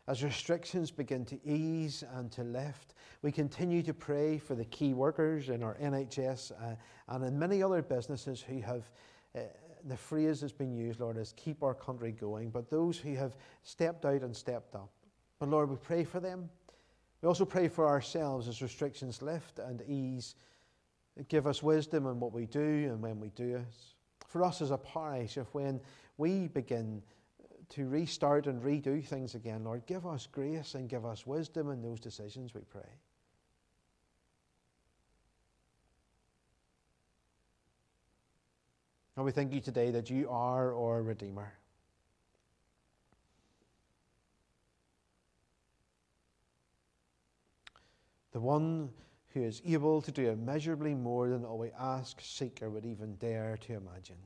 As 0.08 0.24
restrictions 0.24 0.90
begin 0.90 1.24
to 1.26 1.38
ease 1.46 2.02
and 2.14 2.32
to 2.32 2.42
lift, 2.42 2.94
we 3.22 3.30
continue 3.30 3.82
to 3.82 3.94
pray 3.94 4.38
for 4.38 4.54
the 4.54 4.64
key 4.64 4.94
workers 4.94 5.50
in 5.50 5.62
our 5.62 5.76
NHS 5.76 6.52
uh, 6.52 6.74
and 7.08 7.24
in 7.24 7.38
many 7.38 7.62
other 7.62 7.82
businesses 7.82 8.40
who 8.40 8.60
have, 8.62 8.90
uh, 9.36 9.40
the 9.84 9.96
phrase 9.96 10.40
that's 10.40 10.52
been 10.52 10.72
used, 10.72 11.00
Lord, 11.00 11.16
is 11.16 11.34
keep 11.36 11.62
our 11.62 11.74
country 11.74 12.12
going, 12.12 12.50
but 12.50 12.70
those 12.70 12.96
who 12.98 13.14
have 13.14 13.36
stepped 13.62 14.04
out 14.04 14.22
and 14.22 14.34
stepped 14.34 14.74
up. 14.74 14.90
But 15.38 15.50
Lord, 15.50 15.70
we 15.70 15.76
pray 15.76 16.04
for 16.04 16.20
them. 16.20 16.48
We 17.22 17.28
also 17.28 17.44
pray 17.44 17.68
for 17.68 17.86
ourselves 17.86 18.48
as 18.48 18.62
restrictions 18.62 19.20
lift 19.20 19.58
and 19.58 19.82
ease. 19.86 20.34
Give 21.28 21.46
us 21.46 21.62
wisdom 21.62 22.06
in 22.06 22.18
what 22.18 22.32
we 22.32 22.46
do 22.46 22.60
and 22.60 23.02
when 23.02 23.20
we 23.20 23.28
do 23.30 23.56
it. 23.56 23.74
For 24.26 24.42
us 24.42 24.62
as 24.62 24.70
a 24.70 24.78
parish, 24.78 25.36
if 25.36 25.52
when 25.54 25.80
we 26.20 26.48
begin 26.48 27.02
to 27.70 27.88
restart 27.88 28.46
and 28.46 28.62
redo 28.62 29.02
things 29.02 29.34
again, 29.34 29.64
Lord, 29.64 29.86
give 29.86 30.06
us 30.06 30.28
grace 30.30 30.74
and 30.74 30.88
give 30.88 31.06
us 31.06 31.26
wisdom 31.26 31.70
in 31.70 31.80
those 31.80 31.98
decisions, 31.98 32.52
we 32.54 32.60
pray. 32.60 32.82
And 39.16 39.24
we 39.24 39.32
thank 39.32 39.52
you 39.52 39.60
today 39.60 39.90
that 39.92 40.10
you 40.10 40.28
are 40.28 40.74
our 40.74 41.02
Redeemer. 41.02 41.54
The 48.32 48.40
one 48.40 48.90
who 49.32 49.42
is 49.42 49.62
able 49.66 50.02
to 50.02 50.12
do 50.12 50.28
immeasurably 50.28 50.94
more 50.94 51.28
than 51.28 51.44
all 51.44 51.58
we 51.58 51.70
ask, 51.78 52.20
seek, 52.20 52.60
or 52.62 52.70
would 52.70 52.84
even 52.84 53.16
dare 53.16 53.58
to 53.66 53.74
imagine. 53.74 54.16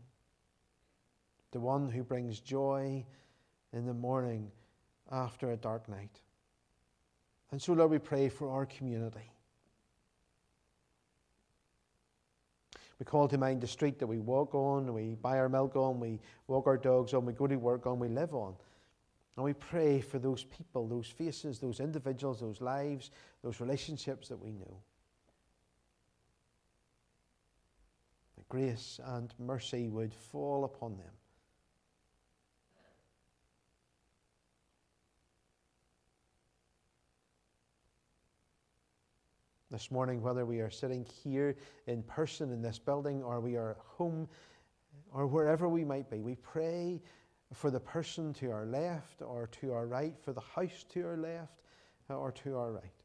The 1.55 1.61
one 1.61 1.89
who 1.89 2.03
brings 2.03 2.41
joy 2.41 3.07
in 3.73 3.87
the 3.87 3.95
morning 3.95 4.51
after 5.13 5.53
a 5.53 5.57
dark 5.57 5.89
night. 5.89 6.21
And 7.53 7.63
so, 7.63 7.75
Lord, 7.75 7.93
we 7.93 8.01
pray 8.01 8.29
for 8.29 8.51
our 8.51 8.67
community. 8.67 9.31
We 12.99 13.07
call 13.07 13.29
to 13.29 13.39
mind 13.39 13.61
the 13.61 13.69
street 13.69 14.01
that 14.01 14.09
we 14.09 14.19
walk 14.19 14.53
on, 14.57 14.93
we 14.93 15.15
buy 15.15 15.39
our 15.39 15.49
milk 15.49 15.77
on, 15.77 16.01
we 16.01 16.19
walk 16.49 16.67
our 16.67 16.77
dogs 16.77 17.15
on, 17.15 17.25
we 17.25 17.33
go 17.33 17.47
to 17.47 17.55
work 17.55 17.87
on, 17.87 18.01
we 18.01 18.09
live 18.09 18.35
on. 18.35 18.57
And 19.37 19.45
we 19.45 19.53
pray 19.53 20.01
for 20.01 20.19
those 20.19 20.43
people, 20.43 20.89
those 20.89 21.07
faces, 21.07 21.61
those 21.61 21.79
individuals, 21.79 22.41
those 22.41 22.61
lives, 22.61 23.13
those 23.45 23.61
relationships 23.61 24.27
that 24.27 24.43
we 24.43 24.51
know. 24.51 24.77
That 28.37 28.49
grace 28.49 28.99
and 29.05 29.33
mercy 29.39 29.89
would 29.89 30.13
fall 30.13 30.65
upon 30.65 30.97
them. 30.97 31.13
This 39.75 39.91
morning, 39.91 40.23
whether 40.23 40.47
we 40.47 40.61
are 40.61 40.71
sitting 40.71 41.05
here 41.25 41.57
in 41.89 42.05
person 42.05 42.53
in 42.53 42.63
this 42.63 42.79
building 42.79 43.25
or 43.25 43.41
we 43.41 43.57
are 43.57 43.73
at 43.73 43.79
home 43.79 44.29
or 45.13 45.27
wherever 45.27 45.69
we 45.69 45.85
might 45.85 46.09
be, 46.09 46.21
we 46.21 46.37
pray 46.37 47.03
for 47.53 47.73
the 47.73 47.81
person 47.81 48.33
to 48.35 48.53
our 48.53 48.67
left 48.67 49.21
or 49.21 49.49
to 49.61 49.73
our 49.73 49.89
right, 49.89 50.15
for 50.23 50.33
the 50.33 50.41
house 50.41 50.85
to 50.91 51.05
our 51.05 51.17
left 51.17 51.61
uh, 52.09 52.17
or 52.17 52.31
to 52.31 52.57
our 52.57 52.71
right. 52.71 53.03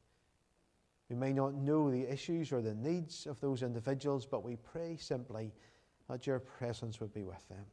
We 1.10 1.16
may 1.16 1.34
not 1.34 1.56
know 1.56 1.90
the 1.90 2.04
issues 2.04 2.52
or 2.52 2.62
the 2.62 2.76
needs 2.76 3.26
of 3.26 3.42
those 3.42 3.64
individuals, 3.64 4.28
but 4.28 4.44
we 4.44 4.56
pray 4.56 4.96
simply 5.00 5.52
that 6.08 6.28
your 6.28 6.38
presence 6.38 7.00
would 7.00 7.16
be 7.16 7.24
with 7.24 7.50
them. 7.50 7.66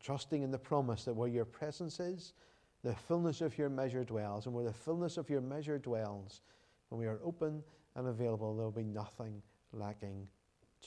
Trusting 0.00 0.42
in 0.42 0.50
the 0.50 0.58
promise 0.58 1.06
that 1.06 1.14
where 1.14 1.28
your 1.28 1.46
presence 1.46 1.98
is, 1.98 2.34
the 2.82 2.94
fullness 2.94 3.40
of 3.40 3.56
your 3.56 3.68
measure 3.68 4.04
dwells. 4.04 4.46
And 4.46 4.54
where 4.54 4.64
the 4.64 4.72
fullness 4.72 5.16
of 5.16 5.30
your 5.30 5.40
measure 5.40 5.78
dwells, 5.78 6.40
when 6.88 7.00
we 7.00 7.06
are 7.06 7.20
open 7.24 7.62
and 7.94 8.08
available, 8.08 8.54
there 8.54 8.64
will 8.64 8.72
be 8.72 8.82
nothing 8.82 9.42
lacking 9.72 10.26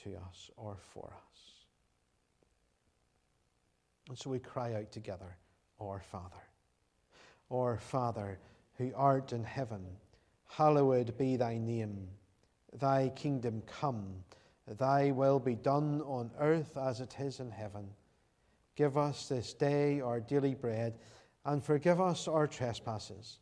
to 0.04 0.16
us 0.28 0.52
or 0.58 0.78
for 0.93 1.14
us. 1.32 1.41
And 4.10 4.18
so 4.18 4.30
we 4.30 4.39
cry 4.39 4.76
out 4.76 4.91
together, 4.91 5.38
Our 5.82 6.00
Father. 6.00 6.43
Our 7.52 7.78
Father, 7.78 8.39
who 8.78 8.91
art 8.96 9.32
in 9.32 9.43
heaven, 9.43 9.86
hallowed 10.48 11.18
be 11.18 11.38
thy 11.38 11.58
name. 11.58 12.08
Thy 12.80 13.10
kingdom 13.16 13.64
come, 13.66 14.24
thy 14.78 15.12
will 15.12 15.39
be 15.39 15.56
done 15.56 16.02
on 16.02 16.30
earth 16.39 16.78
as 16.78 17.00
it 17.00 17.16
is 17.20 17.39
in 17.39 17.50
heaven. 17.50 17.88
Give 18.76 18.98
us 18.98 19.30
this 19.30 19.54
day 19.54 20.02
our 20.02 20.20
daily 20.20 20.54
bread, 20.54 20.98
and 21.46 21.64
forgive 21.64 22.02
us 22.02 22.28
our 22.28 22.48
trespasses, 22.48 23.39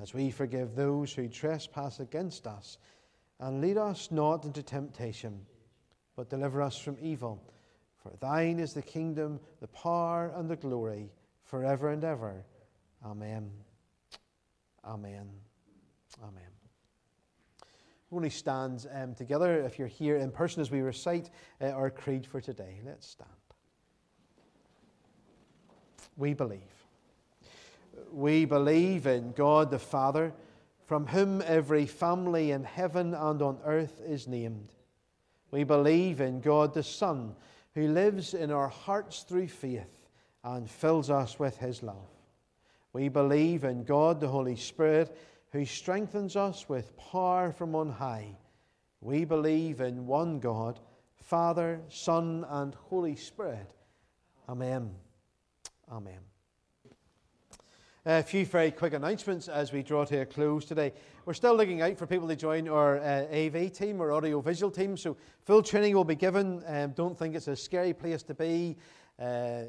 as 0.00 0.12
we 0.12 0.30
forgive 0.30 0.74
those 0.74 1.12
who 1.12 1.28
trespass 1.28 2.00
against 2.00 2.46
us. 2.46 2.78
And 3.38 3.60
lead 3.60 3.78
us 3.78 4.10
not 4.10 4.44
into 4.44 4.62
temptation, 4.62 5.40
but 6.16 6.28
deliver 6.28 6.60
us 6.60 6.76
from 6.76 6.98
evil. 7.00 7.42
For 8.02 8.12
thine 8.20 8.58
is 8.58 8.74
the 8.74 8.82
kingdom, 8.82 9.40
the 9.60 9.68
power, 9.68 10.32
and 10.36 10.48
the 10.48 10.56
glory, 10.56 11.10
forever 11.44 11.90
and 11.90 12.04
ever. 12.04 12.44
Amen. 13.04 13.50
Amen. 14.84 15.30
Amen. 16.22 16.42
We 18.10 18.16
only 18.16 18.30
stand 18.30 18.86
um, 18.92 19.14
together 19.14 19.60
if 19.60 19.78
you're 19.78 19.88
here 19.88 20.16
in 20.16 20.32
person 20.32 20.60
as 20.60 20.70
we 20.70 20.80
recite 20.80 21.30
uh, 21.60 21.68
our 21.68 21.90
creed 21.90 22.26
for 22.26 22.40
today. 22.40 22.80
Let's 22.84 23.06
stand. 23.06 23.30
We 26.16 26.34
believe. 26.34 26.79
We 28.12 28.44
believe 28.44 29.06
in 29.06 29.32
God 29.32 29.70
the 29.70 29.78
Father, 29.78 30.32
from 30.86 31.06
whom 31.06 31.42
every 31.42 31.86
family 31.86 32.50
in 32.50 32.64
heaven 32.64 33.14
and 33.14 33.40
on 33.42 33.58
earth 33.64 34.00
is 34.04 34.26
named. 34.26 34.72
We 35.50 35.64
believe 35.64 36.20
in 36.20 36.40
God 36.40 36.74
the 36.74 36.82
Son 36.82 37.34
who 37.74 37.88
lives 37.88 38.34
in 38.34 38.50
our 38.50 38.68
hearts 38.68 39.22
through 39.22 39.48
faith 39.48 40.08
and 40.42 40.68
fills 40.68 41.10
us 41.10 41.38
with 41.38 41.56
his 41.58 41.82
love. 41.82 42.08
We 42.92 43.08
believe 43.08 43.64
in 43.64 43.84
God 43.84 44.20
the 44.20 44.28
Holy 44.28 44.56
Spirit, 44.56 45.16
who 45.52 45.64
strengthens 45.64 46.36
us 46.36 46.68
with 46.68 46.96
power 46.96 47.52
from 47.52 47.74
on 47.74 47.90
high. 47.90 48.36
We 49.00 49.24
believe 49.24 49.80
in 49.80 50.06
one 50.06 50.40
God, 50.40 50.80
Father, 51.16 51.80
Son, 51.88 52.44
and 52.48 52.74
Holy 52.74 53.16
Spirit. 53.16 53.72
Amen. 54.48 54.90
Amen. 55.90 56.29
A 58.06 58.22
few 58.22 58.46
very 58.46 58.70
quick 58.70 58.94
announcements 58.94 59.46
as 59.46 59.74
we 59.74 59.82
draw 59.82 60.06
to 60.06 60.22
a 60.22 60.24
close 60.24 60.64
today. 60.64 60.94
We're 61.26 61.34
still 61.34 61.54
looking 61.54 61.82
out 61.82 61.98
for 61.98 62.06
people 62.06 62.26
to 62.28 62.36
join 62.36 62.66
our 62.66 62.96
uh, 62.96 63.26
AV 63.30 63.70
team, 63.74 64.00
our 64.00 64.12
audio-visual 64.12 64.70
team. 64.70 64.96
So 64.96 65.18
full 65.44 65.62
training 65.62 65.94
will 65.94 66.04
be 66.04 66.14
given. 66.14 66.62
Um, 66.66 66.92
don't 66.92 67.18
think 67.18 67.34
it's 67.34 67.48
a 67.48 67.54
scary 67.54 67.92
place 67.92 68.22
to 68.22 68.32
be. 68.32 68.78
Uh, 69.18 69.64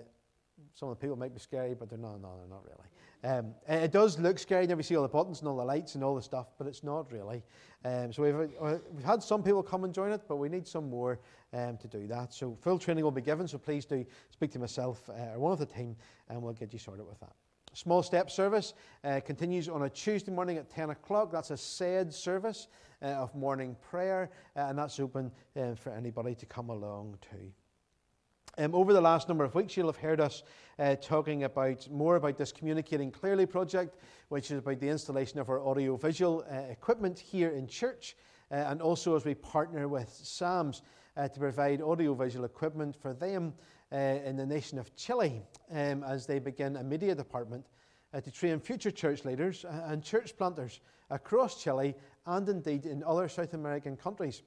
some 0.73 0.87
of 0.87 0.97
the 0.97 1.01
people 1.01 1.17
might 1.17 1.33
be 1.33 1.41
scary, 1.41 1.73
but 1.73 1.89
they're 1.89 1.99
not. 1.99 2.21
No, 2.21 2.37
they're 2.37 2.47
not 2.47 2.63
really. 2.63 3.37
Um, 3.37 3.53
it 3.67 3.91
does 3.91 4.17
look 4.17 4.39
scary 4.39 4.65
when 4.65 4.77
we 4.77 4.83
see 4.83 4.95
all 4.95 5.03
the 5.03 5.09
buttons 5.09 5.41
and 5.41 5.49
all 5.49 5.57
the 5.57 5.65
lights 5.65 5.95
and 5.95 6.03
all 6.03 6.15
the 6.15 6.21
stuff, 6.21 6.53
but 6.57 6.67
it's 6.67 6.85
not 6.85 7.11
really. 7.11 7.43
Um, 7.83 8.13
so 8.13 8.23
we've, 8.23 8.49
uh, 8.61 8.77
we've 8.93 9.03
had 9.03 9.21
some 9.21 9.43
people 9.43 9.61
come 9.61 9.83
and 9.83 9.93
join 9.93 10.13
it, 10.13 10.21
but 10.29 10.37
we 10.37 10.47
need 10.47 10.65
some 10.65 10.89
more 10.89 11.19
um, 11.51 11.75
to 11.79 11.87
do 11.89 12.07
that. 12.07 12.33
So 12.33 12.57
full 12.61 12.79
training 12.79 13.03
will 13.03 13.11
be 13.11 13.21
given. 13.21 13.45
So 13.45 13.57
please 13.57 13.83
do 13.83 14.05
speak 14.29 14.51
to 14.51 14.59
myself 14.59 15.09
uh, 15.09 15.33
or 15.33 15.39
one 15.39 15.51
of 15.51 15.59
the 15.59 15.65
team, 15.65 15.97
and 16.29 16.41
we'll 16.41 16.53
get 16.53 16.71
you 16.71 16.79
sorted 16.79 17.05
with 17.05 17.19
that. 17.19 17.33
Small 17.73 18.03
Step 18.03 18.29
service 18.29 18.73
uh, 19.03 19.21
continues 19.25 19.69
on 19.69 19.83
a 19.83 19.89
Tuesday 19.89 20.31
morning 20.31 20.57
at 20.57 20.69
10 20.69 20.89
o'clock. 20.89 21.31
That's 21.31 21.51
a 21.51 21.57
said 21.57 22.13
service 22.13 22.67
uh, 23.01 23.07
of 23.07 23.33
morning 23.33 23.77
prayer, 23.89 24.29
uh, 24.57 24.67
and 24.67 24.77
that's 24.77 24.99
open 24.99 25.31
uh, 25.55 25.75
for 25.75 25.91
anybody 25.91 26.35
to 26.35 26.45
come 26.45 26.69
along 26.69 27.17
to. 27.31 28.63
Um, 28.63 28.75
over 28.75 28.91
the 28.91 28.99
last 28.99 29.29
number 29.29 29.45
of 29.45 29.55
weeks, 29.55 29.77
you'll 29.77 29.87
have 29.87 29.95
heard 29.95 30.19
us 30.19 30.43
uh, 30.79 30.95
talking 30.97 31.45
about 31.45 31.89
more 31.89 32.17
about 32.17 32.37
this 32.37 32.51
Communicating 32.51 33.09
Clearly 33.09 33.45
project, 33.45 33.95
which 34.27 34.51
is 34.51 34.59
about 34.59 34.81
the 34.81 34.89
installation 34.89 35.39
of 35.39 35.49
our 35.49 35.65
audio-visual 35.65 36.45
uh, 36.51 36.55
equipment 36.69 37.17
here 37.17 37.51
in 37.51 37.67
church, 37.67 38.17
and 38.49 38.81
also 38.81 39.15
as 39.15 39.23
we 39.23 39.33
partner 39.33 39.87
with 39.87 40.09
SAMS 40.09 40.81
to 41.15 41.39
provide 41.39 41.81
audio-visual 41.81 42.43
equipment 42.43 42.97
for 43.01 43.13
them 43.13 43.53
uh, 43.91 43.95
in 43.95 44.37
the 44.37 44.45
nation 44.45 44.79
of 44.79 44.95
Chile 44.95 45.41
um, 45.71 46.03
as 46.03 46.25
they 46.25 46.39
begin 46.39 46.77
a 46.77 46.83
media 46.83 47.15
department 47.15 47.65
uh, 48.13 48.21
to 48.21 48.31
train 48.31 48.59
future 48.59 48.91
church 48.91 49.25
leaders 49.25 49.65
and 49.67 50.03
church 50.03 50.37
planters 50.37 50.79
across 51.09 51.61
Chile 51.61 51.95
and 52.25 52.49
indeed 52.49 52.85
in 52.85 53.03
other 53.03 53.27
South 53.27 53.53
American 53.53 53.97
countries. 53.97 54.43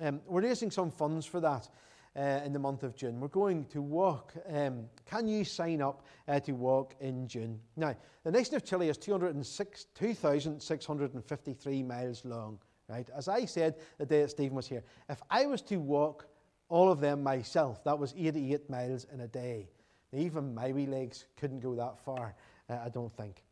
Um, 0.00 0.20
we're 0.26 0.42
raising 0.42 0.70
some 0.70 0.90
funds 0.90 1.26
for 1.26 1.40
that. 1.40 1.68
Uh, 2.16 2.40
in 2.44 2.52
the 2.52 2.58
month 2.58 2.82
of 2.82 2.96
June. 2.96 3.20
We're 3.20 3.28
going 3.28 3.66
to 3.66 3.80
walk. 3.80 4.34
Um, 4.48 4.86
can 5.06 5.28
you 5.28 5.44
sign 5.44 5.80
up 5.80 6.04
uh, 6.26 6.40
to 6.40 6.50
walk 6.50 6.96
in 7.00 7.28
June? 7.28 7.60
Now, 7.76 7.94
the 8.24 8.32
nation 8.32 8.56
of 8.56 8.64
Chile 8.64 8.88
is 8.88 8.98
2,653 8.98 11.82
miles 11.84 12.24
long, 12.24 12.58
right? 12.88 13.08
As 13.16 13.28
I 13.28 13.44
said 13.44 13.76
the 13.96 14.06
day 14.06 14.22
that 14.22 14.30
Stephen 14.30 14.56
was 14.56 14.66
here, 14.66 14.82
if 15.08 15.22
I 15.30 15.46
was 15.46 15.62
to 15.62 15.76
walk 15.76 16.26
all 16.70 16.90
of 16.90 17.00
them 17.00 17.22
myself. 17.22 17.84
That 17.84 17.98
was 17.98 18.14
88 18.16 18.70
miles 18.70 19.06
in 19.12 19.20
a 19.20 19.28
day. 19.28 19.68
Even 20.12 20.54
my 20.54 20.72
wee 20.72 20.86
legs 20.86 21.26
couldn't 21.36 21.60
go 21.60 21.74
that 21.74 21.98
far, 21.98 22.34
uh, 22.70 22.78
I 22.82 22.88
don't 22.88 23.12
think. 23.12 23.44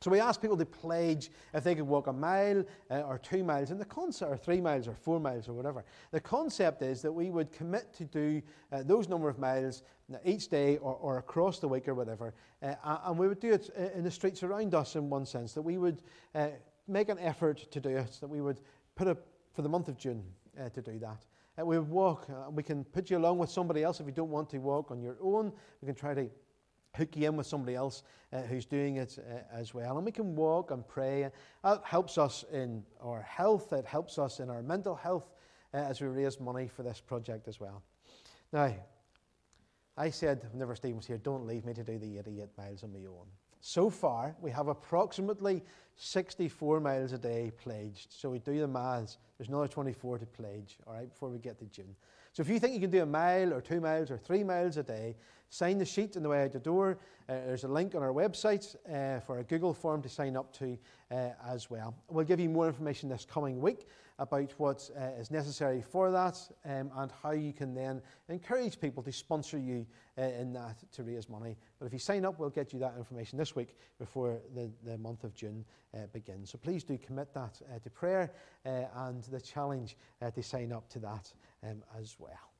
So 0.00 0.10
we 0.10 0.20
asked 0.20 0.42
people 0.42 0.56
to 0.56 0.66
pledge 0.66 1.30
if 1.54 1.64
they 1.64 1.74
could 1.74 1.86
walk 1.86 2.06
a 2.06 2.12
mile 2.12 2.64
uh, 2.90 3.00
or 3.02 3.18
two 3.18 3.42
miles 3.42 3.70
in 3.70 3.78
the 3.78 3.84
concept, 3.84 4.30
or 4.30 4.36
three 4.36 4.60
miles 4.60 4.88
or 4.88 4.94
four 4.94 5.20
miles 5.20 5.48
or 5.48 5.54
whatever. 5.54 5.84
The 6.10 6.20
concept 6.20 6.82
is 6.82 7.00
that 7.02 7.12
we 7.12 7.30
would 7.30 7.52
commit 7.52 7.94
to 7.94 8.04
do 8.04 8.42
uh, 8.72 8.82
those 8.82 9.08
number 9.08 9.28
of 9.28 9.38
miles 9.38 9.82
each 10.24 10.48
day 10.48 10.76
or, 10.78 10.94
or 10.94 11.18
across 11.18 11.60
the 11.60 11.68
week 11.68 11.88
or 11.88 11.94
whatever, 11.94 12.34
uh, 12.62 12.74
and 13.06 13.18
we 13.18 13.28
would 13.28 13.40
do 13.40 13.52
it 13.52 13.70
uh, 13.78 13.96
in 13.96 14.04
the 14.04 14.10
streets 14.10 14.42
around 14.42 14.74
us 14.74 14.96
in 14.96 15.08
one 15.08 15.24
sense, 15.24 15.52
that 15.52 15.62
we 15.62 15.78
would 15.78 16.02
uh, 16.34 16.48
make 16.88 17.08
an 17.08 17.18
effort 17.18 17.70
to 17.70 17.80
do 17.80 17.96
it, 17.96 18.18
that 18.20 18.28
we 18.28 18.40
would 18.40 18.60
put 18.94 19.08
up 19.08 19.26
for 19.54 19.62
the 19.62 19.68
month 19.68 19.88
of 19.88 19.96
June 19.96 20.22
uh, 20.60 20.68
to 20.68 20.82
do 20.82 20.98
that. 20.98 21.24
Uh, 21.58 21.64
we 21.64 21.78
walk. 21.78 22.26
Uh, 22.28 22.50
we 22.50 22.62
can 22.62 22.84
put 22.84 23.10
you 23.10 23.18
along 23.18 23.38
with 23.38 23.50
somebody 23.50 23.82
else 23.82 24.00
if 24.00 24.06
you 24.06 24.12
don't 24.12 24.30
want 24.30 24.50
to 24.50 24.58
walk 24.58 24.90
on 24.90 25.00
your 25.00 25.16
own. 25.20 25.52
We 25.80 25.86
can 25.86 25.94
try 25.94 26.14
to 26.14 26.28
hook 26.96 27.16
you 27.16 27.28
in 27.28 27.36
with 27.36 27.46
somebody 27.46 27.74
else 27.74 28.02
uh, 28.32 28.42
who's 28.42 28.64
doing 28.64 28.96
it 28.96 29.18
uh, 29.18 29.38
as 29.52 29.74
well. 29.74 29.96
And 29.96 30.04
we 30.04 30.12
can 30.12 30.34
walk 30.34 30.70
and 30.70 30.86
pray. 30.86 31.30
That 31.62 31.82
helps 31.84 32.18
us 32.18 32.44
in 32.52 32.82
our 33.02 33.22
health. 33.22 33.72
It 33.72 33.84
helps 33.84 34.18
us 34.18 34.40
in 34.40 34.50
our 34.50 34.62
mental 34.62 34.94
health. 34.94 35.30
uh, 35.76 35.78
as 35.78 36.00
we 36.00 36.08
raise 36.08 36.40
money 36.40 36.68
for 36.68 36.82
this 36.82 37.00
project 37.00 37.48
as 37.48 37.60
well. 37.60 37.82
Now, 38.52 38.74
I 39.96 40.10
said, 40.10 40.46
whenever 40.52 40.74
Stephen 40.74 40.96
was 40.96 41.06
here, 41.06 41.18
don't 41.18 41.46
leave 41.46 41.64
me 41.64 41.74
to 41.74 41.84
do 41.84 41.98
the 41.98 42.18
88 42.18 42.48
miles 42.56 42.82
on 42.82 42.92
my 42.92 43.00
own. 43.06 43.26
So 43.60 43.90
far, 43.90 44.36
we 44.40 44.50
have 44.50 44.68
approximately 44.68 45.62
64 45.96 46.80
miles 46.80 47.12
a 47.12 47.18
day 47.18 47.52
pledged. 47.62 48.12
So 48.12 48.30
we 48.30 48.38
do 48.38 48.60
the 48.60 48.68
maths. 48.68 49.18
There's 49.38 49.48
another 49.48 49.68
24 49.68 50.18
to 50.18 50.26
pledge, 50.26 50.78
all 50.86 50.94
right, 50.94 51.08
before 51.08 51.30
we 51.30 51.38
get 51.38 51.58
to 51.58 51.64
June. 51.66 51.94
So 52.32 52.42
if 52.42 52.48
you 52.50 52.58
think 52.58 52.74
you 52.74 52.80
can 52.80 52.90
do 52.90 53.02
a 53.02 53.06
mile 53.06 53.54
or 53.54 53.62
two 53.62 53.80
miles 53.80 54.10
or 54.10 54.18
three 54.18 54.44
miles 54.44 54.76
a 54.76 54.82
day, 54.82 55.16
sign 55.48 55.78
the 55.78 55.86
sheet 55.86 56.16
on 56.16 56.22
the 56.22 56.28
way 56.28 56.44
out 56.44 56.52
the 56.52 56.58
door. 56.58 56.98
Uh, 57.28 57.32
there's 57.46 57.64
a 57.64 57.68
link 57.68 57.94
on 57.94 58.02
our 58.02 58.12
website 58.12 58.76
uh, 58.92 59.20
for 59.20 59.38
a 59.38 59.44
Google 59.44 59.72
form 59.72 60.02
to 60.02 60.08
sign 60.08 60.36
up 60.36 60.52
to 60.58 60.76
uh, 61.10 61.30
as 61.46 61.70
well. 61.70 61.94
We'll 62.10 62.26
give 62.26 62.40
you 62.40 62.50
more 62.50 62.66
information 62.66 63.08
this 63.08 63.24
coming 63.24 63.60
week 63.60 63.86
about 64.18 64.52
what 64.56 64.88
uh, 64.98 65.20
is 65.20 65.30
necessary 65.30 65.82
for 65.82 66.10
that 66.10 66.38
um, 66.64 66.90
and 66.96 67.12
how 67.22 67.32
you 67.32 67.52
can 67.52 67.74
then 67.74 68.00
encourage 68.28 68.80
people 68.80 69.02
to 69.02 69.12
sponsor 69.12 69.58
you 69.58 69.86
uh, 70.18 70.22
in 70.22 70.52
that 70.52 70.76
to 70.92 71.02
raise 71.02 71.28
money. 71.28 71.56
But 71.78 71.86
if 71.86 71.92
you 71.92 71.98
sign 71.98 72.24
up, 72.24 72.38
we'll 72.38 72.50
get 72.50 72.72
you 72.72 72.78
that 72.80 72.94
information 72.96 73.38
this 73.38 73.54
week 73.54 73.76
before 73.98 74.38
the, 74.54 74.70
the 74.84 74.96
month 74.96 75.24
of 75.24 75.34
June 75.34 75.64
uh, 75.94 76.06
begins. 76.12 76.50
So 76.50 76.58
please 76.58 76.82
do 76.82 76.96
commit 76.96 77.34
that 77.34 77.60
uh, 77.74 77.78
to 77.78 77.90
prayer 77.90 78.32
uh, 78.64 78.84
and 78.94 79.22
the 79.24 79.40
challenge 79.40 79.96
uh, 80.22 80.30
to 80.30 80.42
sign 80.42 80.72
up 80.72 80.88
to 80.90 80.98
that 81.00 81.32
um, 81.62 81.82
as 82.00 82.16
well. 82.18 82.52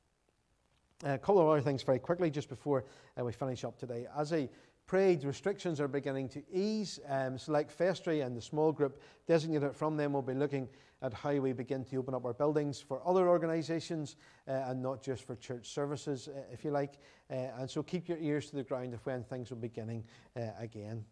a 1.05 1.19
couple 1.19 1.41
of 1.41 1.49
other 1.49 1.63
things 1.63 1.83
very 1.83 1.99
quickly 1.99 2.31
just 2.31 2.49
before 2.49 2.85
we 3.17 3.33
finish 3.33 3.65
up 3.65 3.79
today. 3.79 4.07
As 4.17 4.33
a 4.33 4.49
prayed, 4.87 5.25
restrictions 5.25 5.81
are 5.81 5.89
beginning 5.89 6.29
to 6.31 6.43
ease. 6.53 7.01
Um, 7.09 7.39
Select 7.39 7.73
Vestry 7.73 8.21
and 8.21 8.37
the 8.37 8.41
small 8.41 8.73
group 8.73 9.01
designated 9.27 9.75
from 9.75 9.97
them 9.97 10.13
will 10.13 10.23
be 10.23 10.35
looking 10.35 10.69
at 11.03 11.13
how 11.13 11.35
we 11.35 11.53
begin 11.53 11.85
to 11.85 11.97
open 11.97 12.15
up 12.15 12.25
our 12.25 12.33
buildings 12.33 12.81
for 12.81 13.03
other 13.07 13.29
organisations 13.29 14.17
uh, 14.49 14.53
and 14.67 14.83
not 14.83 15.03
just 15.03 15.25
for 15.25 15.37
church 15.37 15.69
services, 15.69 16.29
uh, 16.29 16.41
if 16.53 16.65
you 16.65 16.71
like. 16.71 16.95
Uh, 17.31 17.35
and 17.59 17.71
so 17.71 17.83
keep 17.83 18.09
your 18.09 18.19
ears 18.19 18.49
to 18.49 18.57
the 18.57 18.63
ground 18.63 18.95
of 18.95 19.05
when 19.05 19.23
things 19.25 19.53
are 19.53 19.57
beginning 19.57 20.05
uh, 20.37 20.51
again. 20.59 21.05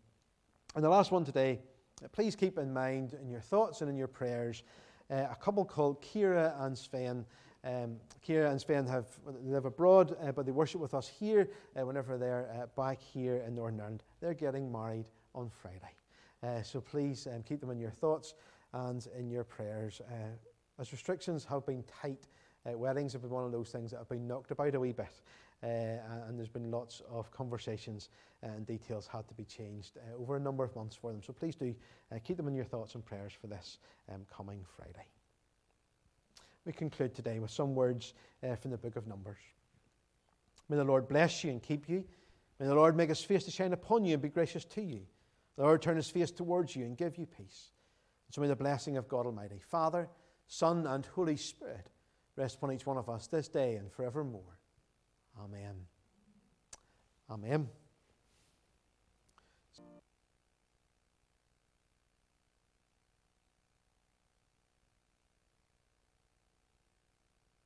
And 0.75 0.85
the 0.85 0.89
last 0.89 1.13
one 1.13 1.25
today, 1.25 1.61
uh, 2.03 2.09
please 2.09 2.35
keep 2.35 2.59
in 2.59 2.73
mind 2.73 3.15
in 3.21 3.29
your 3.29 3.41
thoughts 3.41 3.81
and 3.81 3.91
in 3.91 3.97
your 3.97 4.09
prayers 4.09 4.63
uh, 5.11 5.27
a 5.31 5.37
couple 5.37 5.65
called 5.65 6.01
Kira 6.03 6.55
and 6.65 6.77
Sven. 6.77 7.27
Um, 7.65 7.97
Kira 8.27 8.51
and 8.51 8.61
Sven 8.61 8.87
have 8.87 9.07
live 9.43 9.65
abroad, 9.65 10.17
uh, 10.23 10.33
but 10.33 10.45
they 10.45 10.53
worship 10.53 10.81
with 10.81 10.93
us 10.95 11.09
here 11.09 11.49
uh, 11.79 11.87
whenever 11.87 12.19
they're 12.19 12.49
uh, 12.55 12.67
back 12.81 13.01
here 13.01 13.43
in 13.47 13.55
Northern 13.55 13.81
Ireland. 13.81 14.03
They're 14.21 14.35
getting 14.35 14.71
married 14.71 15.07
on 15.35 15.51
Friday. 15.51 16.63
so 16.63 16.81
please 16.81 17.27
um, 17.27 17.43
keep 17.43 17.61
them 17.61 17.71
in 17.71 17.79
your 17.79 17.91
thoughts 17.91 18.35
and 18.75 19.07
in 19.19 19.31
your 19.31 19.45
prayers. 19.45 20.01
Uh, 20.09 20.81
as 20.81 20.93
restrictions 20.93 21.45
have 21.45 21.65
been 21.65 21.85
tight, 21.85 22.29
uh, 22.67 22.77
weddings 22.77 23.13
have 23.13 23.23
been 23.23 23.31
one 23.31 23.45
of 23.45 23.53
those 23.53 23.71
things 23.71 23.91
that 23.91 23.99
have 23.99 24.09
been 24.09 24.27
knocked 24.27 24.51
about 24.51 24.75
a 24.75 24.81
wee 24.81 24.93
bit. 24.93 25.23
Uh, 25.63 26.27
and 26.29 26.39
there's 26.39 26.49
been 26.49 26.71
lots 26.71 27.01
of 27.11 27.31
conversations 27.31 28.11
and 28.43 28.67
details 28.67 29.07
had 29.07 29.27
to 29.29 29.35
be 29.35 29.45
changed 29.45 29.97
uh, 29.97 30.21
over 30.21 30.37
a 30.37 30.41
number 30.41 30.65
of 30.65 30.75
months 30.77 30.95
for 30.95 31.11
them. 31.11 31.23
So 31.23 31.33
please 31.33 31.55
do 31.55 31.75
uh, 32.13 32.19
keep 32.23 32.37
them 32.37 32.49
in 32.49 32.55
your 32.55 32.67
thoughts 32.67 32.95
and 32.95 33.05
prayers 33.05 33.33
for 33.41 33.47
this 33.47 33.79
um, 34.13 34.27
coming 34.31 34.61
Friday. 34.77 35.07
We 36.65 36.73
conclude 36.73 37.15
today 37.15 37.39
with 37.39 37.51
some 37.51 37.75
words 37.75 38.15
uh, 38.43 38.57
from 38.57 38.71
the 38.71 38.79
book 38.79 38.97
of 38.97 39.07
Numbers. 39.07 39.39
May 40.69 40.77
the 40.77 40.85
Lord 40.85 41.09
bless 41.09 41.45
you 41.45 41.51
and 41.51 41.63
keep 41.63 41.89
you. 41.89 42.05
May 42.59 42.67
the 42.67 42.75
Lord 42.75 42.97
make 42.97 43.11
his 43.11 43.23
face 43.23 43.45
to 43.45 43.51
shine 43.51 43.73
upon 43.73 44.05
you 44.05 44.15
and 44.15 44.23
be 44.23 44.29
gracious 44.29 44.65
to 44.67 44.83
you. 44.83 45.01
The 45.57 45.63
Lord 45.63 45.83
turn 45.83 45.97
his 45.97 46.09
face 46.09 46.31
towards 46.31 46.75
you 46.75 46.85
and 46.85 46.97
give 46.97 47.19
you 47.19 47.27
peace. 47.27 47.71
And 48.27 48.35
So 48.35 48.41
may 48.41 48.49
the 48.49 48.57
blessing 48.57 48.97
of 48.97 49.09
God 49.09 49.27
Almighty, 49.27 49.61
Father, 49.61 50.09
Son, 50.47 50.87
and 50.87 51.05
Holy 51.07 51.37
Spirit 51.37 51.91
rest 52.37 52.57
upon 52.57 52.73
each 52.73 52.87
one 52.87 52.97
of 52.97 53.09
us 53.09 53.27
this 53.27 53.49
day 53.49 53.77
and 53.77 53.93
forevermore. 53.93 54.59
Amen. 55.39 55.75
Amen. 57.31 57.69